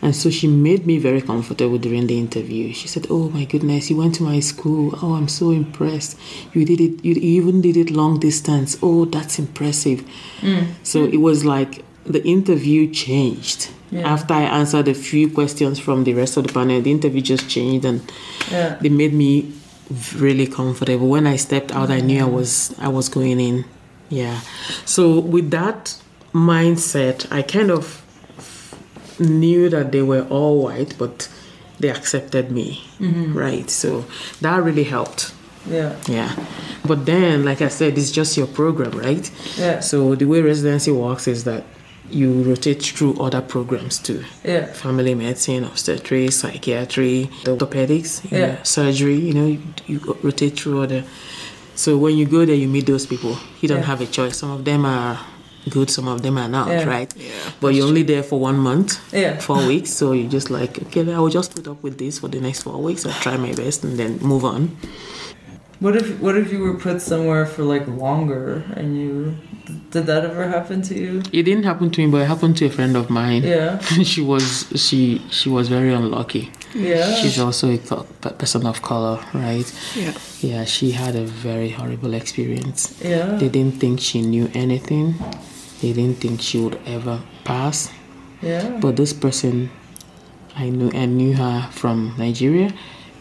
[0.00, 2.72] And so she made me very comfortable during the interview.
[2.72, 4.96] She said, "Oh my goodness, you went to my school.
[5.02, 6.16] Oh, I'm so impressed.
[6.52, 7.04] You did it.
[7.04, 8.78] You even did it long distance.
[8.82, 10.04] Oh, that's impressive."
[10.40, 10.68] Mm.
[10.82, 11.12] So mm.
[11.12, 16.36] it was like the interview changed after I answered a few questions from the rest
[16.36, 16.80] of the panel.
[16.80, 18.00] The interview just changed, and
[18.50, 18.76] Yeah.
[18.80, 19.52] they made me
[20.16, 21.08] really comfortable.
[21.08, 23.64] When I stepped out, I knew I was I was going in.
[24.10, 24.40] Yeah.
[24.84, 25.96] So with that
[26.34, 28.02] mindset, I kind of
[29.20, 31.28] knew that they were all white, but
[31.80, 33.36] they accepted me, mm-hmm.
[33.36, 33.70] right?
[33.70, 34.04] So
[34.40, 35.32] that really helped.
[35.66, 35.96] Yeah.
[36.08, 36.34] Yeah.
[36.86, 39.30] But then, like I said, it's just your program, right?
[39.56, 39.80] Yeah.
[39.80, 41.64] So the way residency works is that
[42.10, 44.24] you rotate through other programs too.
[44.44, 44.66] Yeah.
[44.72, 48.38] Family medicine, obstetrics, psychiatry, orthopedics, Yeah.
[48.38, 51.04] know, surgery, you know, you, you rotate through other.
[51.74, 53.36] So when you go there, you meet those people.
[53.60, 53.84] You don't Yeah.
[53.84, 54.38] have a choice.
[54.38, 55.20] Some of them are
[55.68, 56.84] good, some of them are not, Yeah.
[56.84, 57.12] right?
[57.60, 59.38] But you're only there for one month, Yeah.
[59.38, 59.90] four weeks.
[59.90, 62.62] So you're just like, okay, I will just put up with this for the next
[62.62, 63.04] four weeks.
[63.06, 64.76] I'll try my best and then move on.
[65.80, 69.36] What if what if you were put somewhere for like longer and you
[69.92, 71.22] did that ever happen to you?
[71.32, 73.44] It didn't happen to me, but it happened to a friend of mine.
[73.44, 73.78] Yeah.
[74.12, 76.50] she was she she was very unlucky.
[76.74, 77.14] Yeah.
[77.20, 77.78] She's also a
[78.42, 79.68] person of color, right?
[79.96, 80.12] yeah.
[80.40, 82.80] Yeah, she had a very horrible experience.
[83.00, 83.36] yeah.
[83.38, 85.14] They didn't think she knew anything.
[85.80, 87.90] They didn't think she would ever pass.
[88.42, 88.78] yeah.
[88.80, 89.70] But this person,
[90.56, 92.72] I knew I knew her from Nigeria.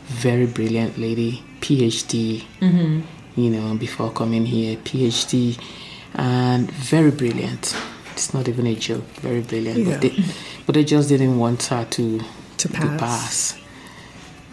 [0.08, 2.44] Very brilliant lady, PhD.
[2.62, 3.02] Mm-hmm.
[3.42, 5.60] You know, before coming here, PhD,
[6.16, 7.76] and very brilliant.
[8.14, 9.06] It's not even a joke.
[9.22, 9.80] Very brilliant.
[9.80, 9.92] Yeah.
[9.94, 10.24] But they,
[10.66, 12.20] but they just didn't want her to
[12.58, 13.54] To to pass.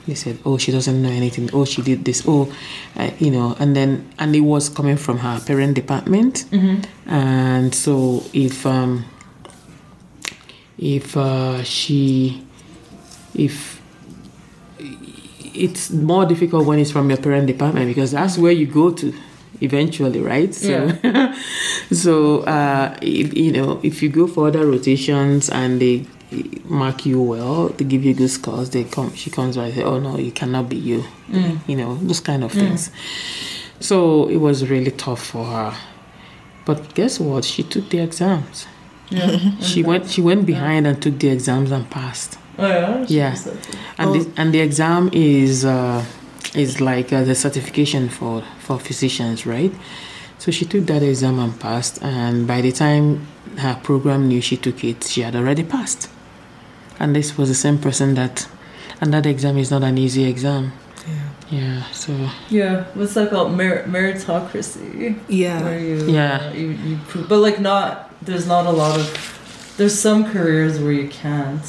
[0.06, 1.48] They said, "Oh, she doesn't know anything.
[1.52, 2.22] Oh, she did this.
[2.26, 2.52] Oh,
[2.96, 6.44] uh, you know." And then, and it was coming from her parent department,
[7.06, 9.04] and so if um,
[10.78, 12.44] if uh, she,
[13.34, 13.80] if
[15.54, 19.14] it's more difficult when it's from your parent department because that's where you go to
[19.60, 20.52] eventually, right?
[20.52, 20.88] So,
[21.94, 26.06] so uh, if, you know, if you go for other rotations and they
[26.64, 29.82] mark you well, they give you good scores, they come, she comes by and say,
[29.82, 31.04] "Oh no, you cannot be you,"
[31.66, 32.90] you know, those kind of things.
[33.80, 35.74] So it was really tough for her.
[36.64, 37.44] But guess what?
[37.44, 38.66] She took the exams.
[39.10, 39.38] Yeah.
[39.60, 40.08] She went.
[40.08, 42.38] She went behind and took the exams and passed.
[42.58, 43.04] Oh yeah.
[43.08, 43.36] Yeah.
[43.98, 46.04] And the, and the exam is uh,
[46.54, 49.72] is like uh, the certification for for physicians, right?
[50.38, 52.02] So she took that exam and passed.
[52.02, 53.26] And by the time
[53.58, 56.08] her program knew she took it, she had already passed.
[57.00, 58.46] And this was the same person that,
[59.00, 60.72] and that exam is not an easy exam.
[61.06, 61.58] Yeah.
[61.58, 62.12] Yeah so
[62.48, 62.84] Yeah.
[62.94, 63.52] What's that called?
[63.52, 65.18] Mer- meritocracy.
[65.28, 65.62] Yeah.
[65.62, 66.50] Where you, Yeah.
[66.50, 68.10] uh, you, you prove, but like not.
[68.22, 69.74] There's not a lot of.
[69.76, 71.62] There's some careers where you can't.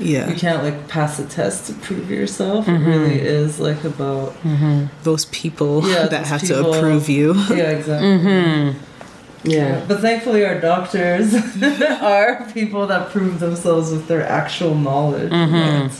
[0.00, 0.28] Yeah.
[0.28, 2.66] You can't like pass a test to prove yourself.
[2.66, 2.80] Mhm.
[2.82, 4.34] It really is like about.
[4.42, 4.86] mm-hmm.
[5.04, 7.34] Those people Yeah, that those have people- to approve you.
[7.50, 7.70] Yeah.
[7.78, 8.08] Exactly.
[8.08, 8.78] Mm-hmm.
[9.44, 9.84] Yeah.
[9.86, 11.34] But thankfully, our doctors
[12.02, 15.30] are people that prove themselves with their actual knowledge.
[15.30, 15.90] Mhm.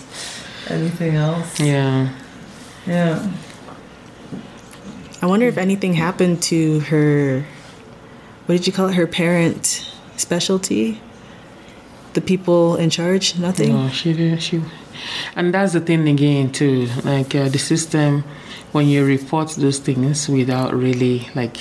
[0.70, 1.60] Anything else?
[1.60, 2.08] Yeah.
[2.86, 3.28] Yeah.
[5.22, 7.44] I wonder if anything happened to her.
[8.46, 8.94] What did you call it?
[8.94, 11.00] Her parent specialty?
[12.14, 13.38] The people in charge?
[13.38, 13.72] Nothing?
[13.72, 14.40] No, she didn't.
[14.40, 14.62] She,
[15.34, 16.88] and that's the thing again too.
[17.04, 18.22] Like uh, the system,
[18.72, 21.56] when you report those things without really like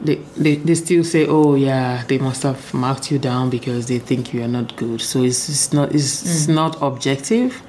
[0.00, 3.98] they, they, they still say, oh yeah, they must have marked you down because they
[3.98, 5.00] think you are not good.
[5.00, 7.62] So it's, it's not it's, it's not objective.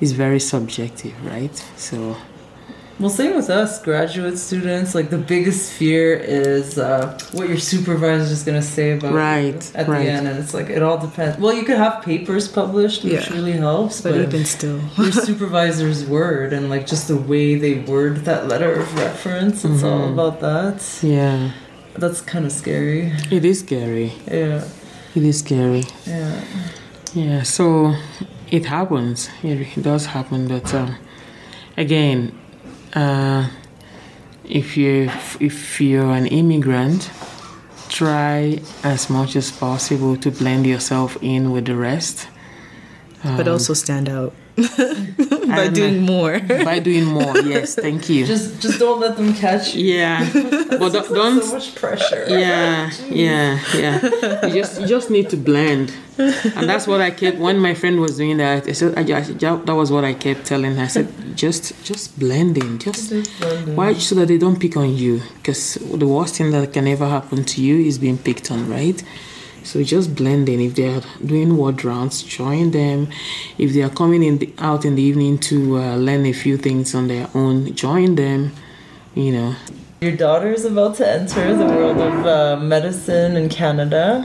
[0.00, 1.54] It's very subjective, right?
[1.76, 2.16] So
[3.00, 4.94] Well, same with us, graduate students.
[4.94, 9.52] Like the biggest fear is uh, what your supervisor is going to say about Right,
[9.52, 10.04] you at right.
[10.04, 11.36] the end, and it's like it all depends.
[11.38, 13.32] Well, you could have papers published, which Yeah.
[13.34, 14.78] really helps, But but, even still.
[14.96, 19.82] your supervisor's word and like just the way they word that letter of reference, it's
[19.82, 20.12] all Mm-hmm.
[20.18, 20.98] about that.
[21.02, 21.50] yeah,
[21.98, 23.12] That's kind of scary.
[23.30, 24.12] it is scary.
[24.30, 24.64] Yeah,
[25.16, 25.84] It is scary.
[26.06, 26.40] yeah.
[27.12, 27.94] Yeah, so
[28.50, 29.30] it happens.
[29.42, 30.96] It does happen, but um,
[31.76, 32.32] again,
[32.94, 33.48] uh,
[34.44, 37.10] if you if you're an immigrant,
[37.88, 42.28] try as much as possible to blend yourself in with the rest.
[43.22, 46.38] but Um, also stand out by and, doing more.
[46.64, 47.36] by doing more.
[47.38, 48.24] Yes, thank you.
[48.24, 49.84] Just just don't let them catch you.
[49.94, 52.24] yeah, but don't, So don't so much pressure.
[52.28, 57.38] yeah yeah yeah you just you just need to blend and that's what i kept
[57.38, 60.46] when my friend was doing that i said I, just, that was what i kept
[60.46, 64.60] telling her i said just just blending, just Just blend why so that they don't
[64.60, 68.18] pick on you because the worst thing that can ever happen to you is being
[68.18, 69.02] picked on right
[69.64, 73.08] so just blend in if they are doing ward rounds join them
[73.58, 76.56] if they are coming in the, out in the evening to uh, learn a few
[76.56, 78.52] things on their own join them
[79.14, 79.54] you know
[80.04, 84.20] Your daughter is about to enter the world of uh, medicine in Canada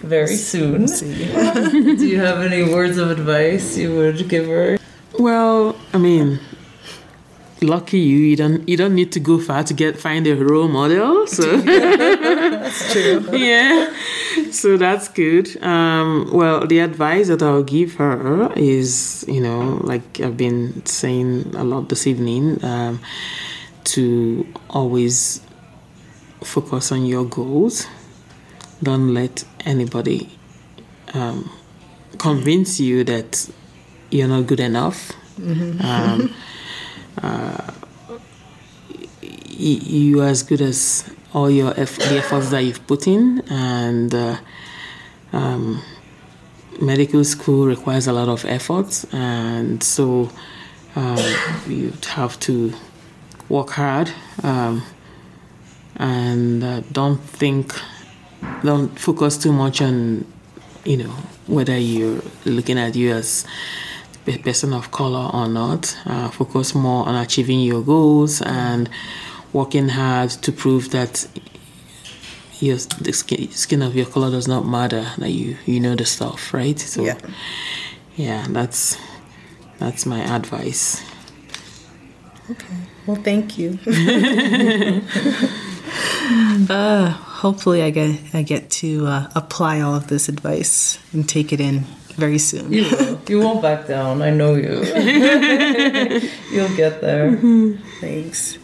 [0.00, 0.86] very soon.
[2.00, 4.78] Do you have any words of advice you would give her?
[5.18, 6.40] Well, I mean,
[7.62, 8.18] lucky you.
[8.18, 11.26] You don't you don't need to go far to get find a role model.
[11.26, 13.24] So That's true.
[13.36, 13.92] yeah,
[14.52, 15.62] so that's good.
[15.62, 21.54] Um, well, the advice that I'll give her is, you know, like I've been saying
[21.54, 23.00] a lot this evening, um,
[23.84, 25.40] to always
[26.42, 27.86] focus on your goals.
[28.82, 30.38] Don't let anybody
[31.14, 31.50] um,
[32.18, 33.50] convince you that
[34.10, 35.12] you're not good enough.
[35.38, 36.34] Um,
[37.22, 37.72] uh,
[39.58, 44.14] you are as good as all your eff- the efforts that you've put in, and
[44.14, 44.36] uh,
[45.32, 45.82] um,
[46.80, 50.30] medical school requires a lot of effort, and so
[50.96, 51.18] um,
[51.66, 52.72] you have to
[53.48, 54.10] work hard
[54.42, 54.82] um,
[55.96, 57.72] and uh, don't think,
[58.62, 60.24] don't focus too much on,
[60.84, 61.10] you know,
[61.46, 63.46] whether you're looking at you as
[64.26, 65.96] a person of color or not.
[66.04, 68.88] Uh, focus more on achieving your goals and
[69.52, 71.26] working hard to prove that
[72.60, 75.06] your the skin, skin of your color does not matter.
[75.18, 76.78] That you you know the stuff, right?
[76.78, 77.18] So Yeah.
[78.16, 78.96] yeah, that's
[79.78, 81.02] that's my advice.
[82.50, 82.76] Okay.
[83.06, 83.78] Well, thank you.
[86.70, 91.52] uh, hopefully, I get I get to uh, apply all of this advice and take
[91.52, 91.84] it in
[92.16, 92.72] very soon.
[92.72, 93.18] You will.
[93.28, 94.22] You won't back down.
[94.22, 94.82] I know you.
[96.50, 97.36] You'll get there.
[98.00, 98.56] Thanks.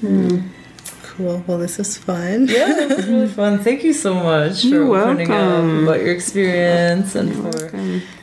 [1.17, 1.45] Cool.
[1.47, 2.49] Well, this was fun.
[2.49, 3.59] Yeah, it was really fun.
[3.61, 7.71] Thank you so much You're for opening up about your experience and for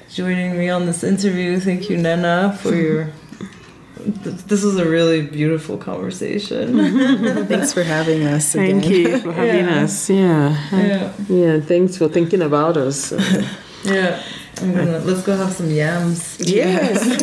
[0.10, 1.60] joining me on this interview.
[1.60, 3.10] Thank you, Nnenna, for your.
[4.04, 6.74] This was a really beautiful conversation.
[6.74, 7.44] Mm-hmm.
[7.48, 8.52] Thanks for having us.
[8.52, 9.84] Thank you for having Yeah.
[9.84, 10.10] us.
[10.10, 10.58] Yeah.
[10.72, 13.12] yeah, Yeah, thanks for thinking about us.
[13.86, 14.22] yeah.
[14.60, 16.38] I'm gonna let's go have some yams.
[16.40, 17.22] Yes.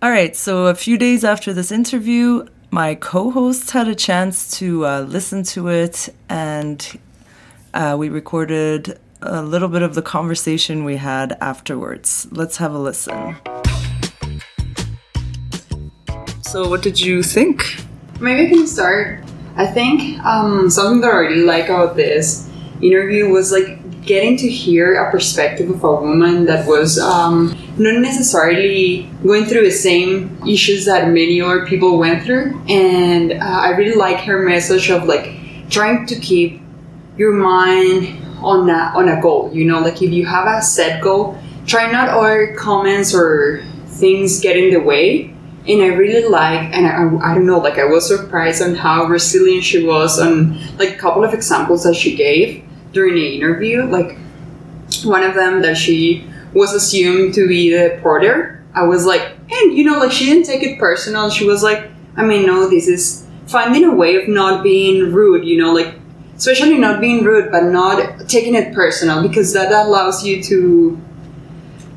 [0.00, 4.48] All right, so a few days after this interview, my co hosts had a chance
[4.58, 7.00] to uh, listen to it, and
[7.74, 12.28] uh, we recorded a little bit of the conversation we had afterwards.
[12.30, 13.34] Let's have a listen.
[16.42, 17.82] So, what did you think?
[18.20, 19.24] Maybe I can start.
[19.56, 22.48] I think um, something that I really like about this
[22.80, 28.00] interview was like getting to hear a perspective of a woman that was um, not
[28.00, 32.60] necessarily going through the same issues that many other people went through.
[32.68, 35.30] And uh, I really like her message of like
[35.70, 36.60] trying to keep
[37.16, 39.50] your mind on a, on a goal.
[39.52, 44.40] You know, like if you have a set goal, try not other comments or things
[44.40, 45.34] get in the way
[45.68, 49.04] and I really like, and I, I don't know, like I was surprised on how
[49.04, 53.84] resilient she was on like a couple of examples that she gave during the interview.
[53.84, 54.18] Like
[55.04, 58.62] one of them that she was assumed to be the porter.
[58.74, 61.30] I was like, and you know, like she didn't take it personal.
[61.30, 65.44] She was like, I mean, no, this is finding a way of not being rude.
[65.44, 65.94] You know, like
[66.36, 71.00] especially not being rude, but not taking it personal because that allows you to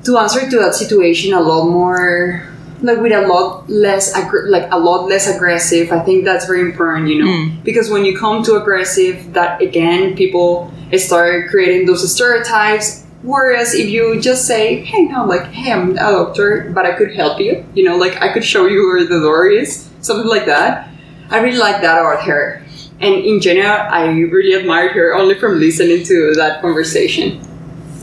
[0.03, 2.50] to answer to that situation a lot more
[2.81, 5.91] like with a lot less aggr- like a lot less aggressive.
[5.91, 10.15] I think that's very important, you know, because when you come to aggressive, that again
[10.15, 13.05] people start creating those stereotypes.
[13.23, 17.13] Whereas if you just say, "Hey, no, like, hey, I'm a doctor, but I could
[17.13, 20.47] help you," you know, like I could show you where the door is, something like
[20.47, 20.89] that.
[21.29, 22.63] I really like that about her.
[22.99, 27.39] And in general, I really admired her only from listening to that conversation.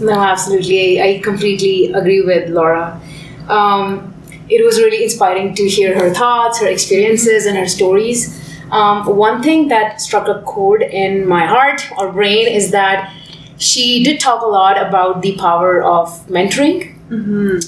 [0.01, 1.01] No, absolutely.
[1.01, 3.01] I, I completely agree with Laura.
[3.49, 4.08] Um,
[4.51, 8.45] it was really inspiring to hear her thoughts, her experiences, and her stories.
[8.71, 13.13] Um, one thing that struck a chord in my heart or brain is that
[13.57, 16.95] she did talk a lot about the power of mentoring.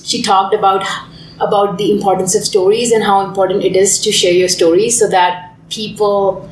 [0.04, 0.84] She talked about
[1.40, 5.08] about the importance of stories and how important it is to share your stories so
[5.08, 6.48] that people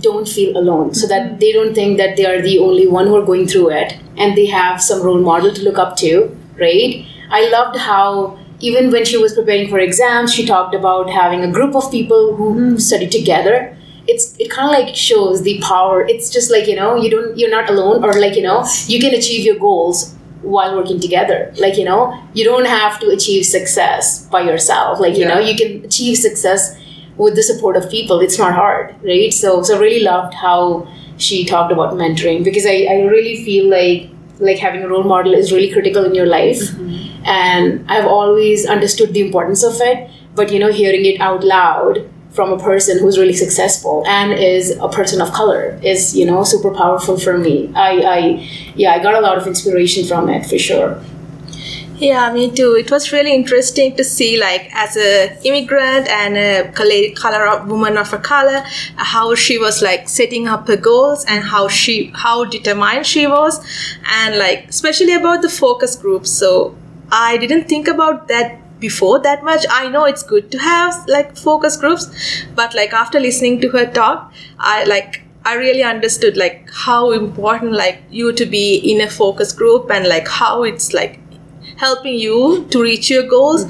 [0.00, 3.14] don't feel alone so that they don't think that they are the only one who
[3.14, 7.04] are going through it and they have some role model to look up to right
[7.30, 11.50] i loved how even when she was preparing for exams she talked about having a
[11.50, 12.76] group of people who hmm.
[12.76, 13.76] study together.
[14.08, 16.04] It's it kind of like shows the power.
[16.04, 19.00] It's just like you know you don't you're not alone or like you know you
[19.00, 21.52] can achieve your goals while working together.
[21.56, 22.00] Like you know
[22.34, 24.98] you don't have to achieve success by yourself.
[24.98, 26.76] Like you know you can achieve success
[27.16, 28.18] with the support of people.
[28.20, 29.32] It's not hard right?
[29.32, 30.88] So so really loved how
[31.18, 34.10] she talked about mentoring because i, I really feel like
[34.42, 36.60] like having a role model is really critical in your life.
[36.60, 37.24] Mm-hmm.
[37.24, 42.08] And i've always understood the importance of it but you know hearing it out loud
[42.30, 46.42] from a person who's really successful and is a person of color is you know
[46.42, 47.70] super powerful for me.
[47.74, 48.18] I i
[48.74, 51.00] yeah i got a lot of inspiration from it for sure
[52.02, 52.74] Yeah, me too.
[52.74, 58.12] It was really interesting to see, like, as a immigrant and a color, woman of
[58.12, 58.64] a color,
[58.96, 63.60] how she was like setting up her goals and how she how determined she was,
[64.18, 66.30] and like especially about the focus groups.
[66.30, 66.74] So
[67.12, 69.64] I didn't think about that before that much.
[69.70, 72.10] I know it's good to have like focus groups,
[72.56, 77.74] but like after listening to her talk, I like I really understood like how important
[77.74, 81.20] like you to be in a focus group and like how it's like
[81.76, 83.64] helping you to reach your goals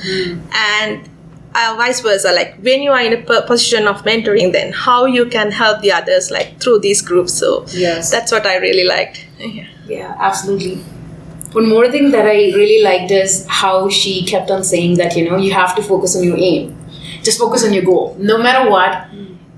[0.55, 1.09] and
[1.55, 5.05] uh, vice versa like when you are in a p- position of mentoring then how
[5.05, 8.11] you can help the others like through these groups so Yes.
[8.11, 9.67] that's what i really liked yeah.
[9.89, 10.77] Yeah, absolutely.
[11.53, 15.29] One more thing that I really liked is how she kept on saying that, you
[15.29, 16.79] know, you have to focus on your aim.
[17.25, 18.17] Just focus on your goal.
[18.19, 19.09] No matter what.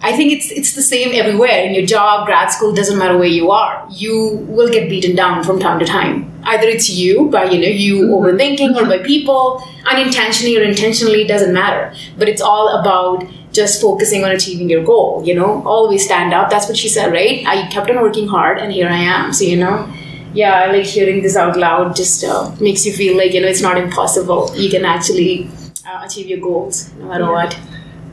[0.03, 1.63] I think it's it's the same everywhere.
[1.65, 3.87] In your job, grad school, doesn't matter where you are.
[3.91, 6.31] You will get beaten down from time to time.
[6.45, 11.55] Either it's you by, you know, you overthinking or by people, unintentionally or intentionally, doesn't
[11.55, 11.95] matter.
[12.19, 16.51] But it's all about just focusing on achieving your goal, you know, always stand up.
[16.51, 17.47] That's what she said, right?
[17.47, 19.33] I kept on working hard and here I am.
[19.33, 19.89] So, you know,
[20.35, 21.95] yeah, I like hearing this out loud.
[21.97, 24.51] Just uh, makes you feel like you know it's not impossible.
[24.57, 25.49] You can actually
[25.87, 27.57] uh, achieve your goals no matter what.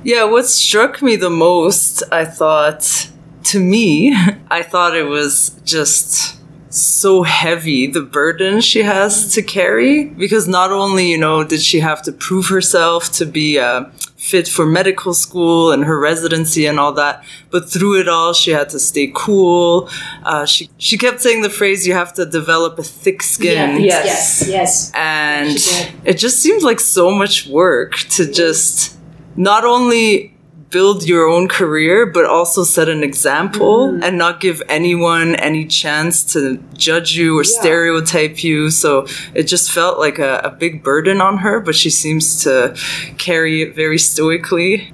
[0.04, 3.10] Yeah, what struck me the most, I thought,
[3.46, 4.14] to me,
[4.50, 6.38] I thought it was just
[6.74, 10.06] so heavy, the burden she has to carry.
[10.06, 13.86] Because not only, you know, did she have to prove herself to be uh,
[14.16, 18.52] fit for medical school and her residency and all that, but through it all, she
[18.52, 19.90] had to stay cool.
[20.24, 24.06] Uh, she, she kept saying the phrase, you have to develop a thick skin yes,
[24.06, 24.48] Yes.
[24.48, 24.92] yes, yes.
[24.96, 28.98] and it just seems like so much work to just
[29.36, 30.34] not only
[30.72, 34.04] build your own career but also set an example mm-hmm.
[34.04, 38.70] and not give anyone any chance to judge you or stereotype you.
[38.70, 42.76] So it just felt like a, a big burden on her but she seems to
[43.18, 44.92] carry it very stoically.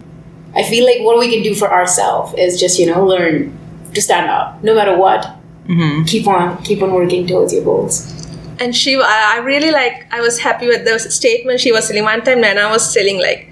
[0.56, 3.56] I feel like what we can do for ourselves is just you know learn
[3.94, 5.36] to stand up no matter what.
[5.68, 6.06] Mm-hmm.
[6.06, 8.14] Keep on, keep on working towards your goals.
[8.60, 12.04] and she I I really like I was happy with the statement she was telling.
[12.04, 13.50] One time Nnenna was telling like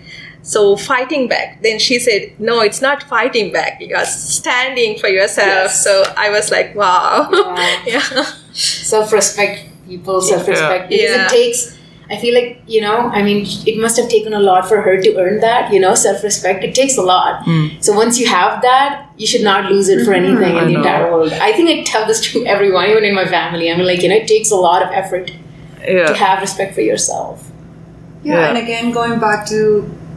[0.53, 1.61] so fighting back.
[1.63, 3.81] Then she said no it's not fighting back.
[3.81, 5.47] You are standing for yourself.
[5.47, 5.83] Yes.
[5.83, 7.27] so I was like wow.
[7.31, 7.83] Wow.
[7.93, 8.25] yeah.
[8.53, 10.97] Self-respect people self-respect Yeah.
[10.97, 11.25] because Yeah.
[11.25, 11.59] it takes
[12.13, 13.39] i feel like you know i mean
[13.71, 16.63] it must have taken a lot for her to earn that you know self-respect.
[16.63, 17.43] It takes a lot.
[17.45, 17.67] Hmm.
[17.85, 20.23] So once you have that you should not lose it for hmm.
[20.25, 20.79] anything in I the know.
[20.81, 21.33] entire world.
[21.33, 23.71] I think i tell this to everyone even in my family.
[23.71, 25.31] I mean like you know it takes a lot of effort
[25.85, 27.51] to have respect for yourself.
[28.23, 28.47] Yeah, Yeah.
[28.49, 29.61] and again, going back to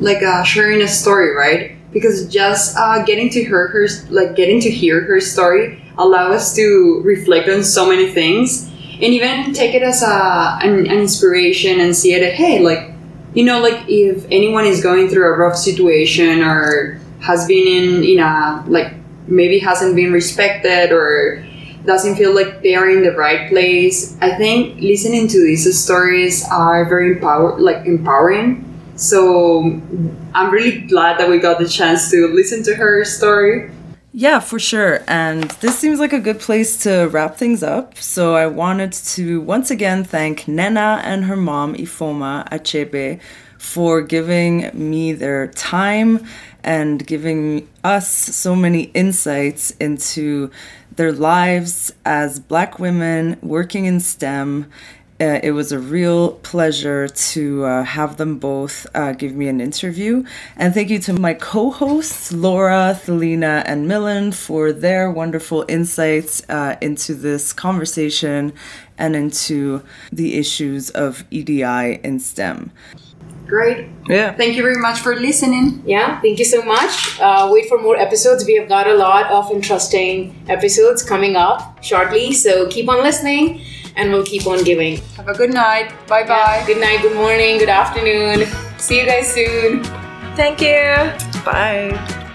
[0.01, 1.77] like uh, sharing a story, right?
[1.93, 6.55] Because just uh, getting to hear her, like getting to hear her story, allow us
[6.55, 11.81] to reflect on so many things, and even take it as a an, an inspiration
[11.81, 12.23] and see it.
[12.23, 12.91] At, hey, like
[13.35, 18.05] you know, like if anyone is going through a rough situation or has been in
[18.05, 18.95] in a like
[19.27, 21.45] maybe hasn't been respected or
[21.85, 24.17] doesn't feel like they are in the right place.
[24.21, 28.68] I think listening to these stories are very empower like empowering
[28.99, 29.81] So
[30.35, 33.71] I'm really glad that we got the chance to listen to her story.
[34.13, 35.05] Yeah, for sure.
[35.07, 37.97] And this seems like a good place to wrap things up.
[37.99, 43.21] So I wanted to once again thank Nnenna and her mom, Ifeoma Achebe,
[43.59, 46.27] for giving me their time
[46.65, 50.51] and giving us so many insights into
[50.97, 54.67] their lives as black women working in STEM.
[55.21, 59.61] Uh, it was a real pleasure to uh, have them both uh, give me an
[59.61, 60.25] interview.
[60.57, 66.49] And thank you to my co hosts, Laura, Thelina, and Millen, for their wonderful insights
[66.49, 68.53] uh, into this conversation
[68.97, 72.71] and into the issues of EDI in STEM.
[73.49, 73.89] Great.
[74.09, 74.35] Yeah.
[74.35, 75.83] Thank you very much for listening.
[75.87, 77.19] Yeah, thank you so much.
[77.19, 78.45] Uh, wait for more episodes.
[78.45, 82.33] We have got a lot of interesting episodes coming up shortly.
[82.33, 83.65] So keep on listening
[83.99, 84.99] and we'll keep on giving.
[85.17, 85.93] Have a good night.
[86.07, 86.65] Bye bye.
[86.67, 88.47] Good night, good morning, good afternoon.
[88.79, 89.85] See you guys soon.
[90.37, 91.13] Thank you.
[91.45, 92.27] Bye.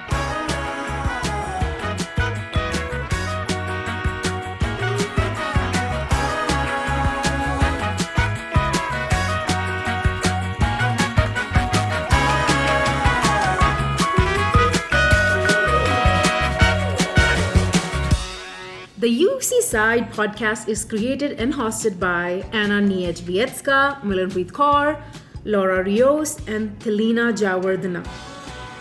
[19.04, 25.02] The UC CIDE podcast is created and hosted by Anna Niejvietska, Milanpreet Kaur,
[25.44, 28.08] Laura Rios, and Telina Jawardana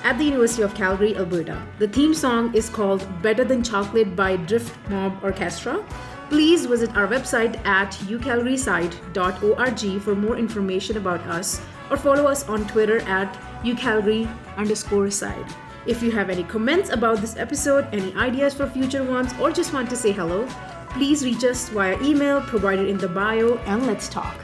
[0.05, 1.61] at the University of Calgary, Alberta.
[1.81, 5.85] The theme song is called Better Than Chocolate by Drift Mob Orchestra.
[6.29, 11.61] Please visit our website at ucalgarycide.org for more information about us
[11.91, 15.53] or follow us on Twitter at ucalgary underscore CIDE.
[15.85, 19.72] If you have any comments about this episode, any ideas for future ones, or just
[19.72, 20.47] want to say hello,
[20.91, 24.41] please reach us via email provided in the bio and let's talk.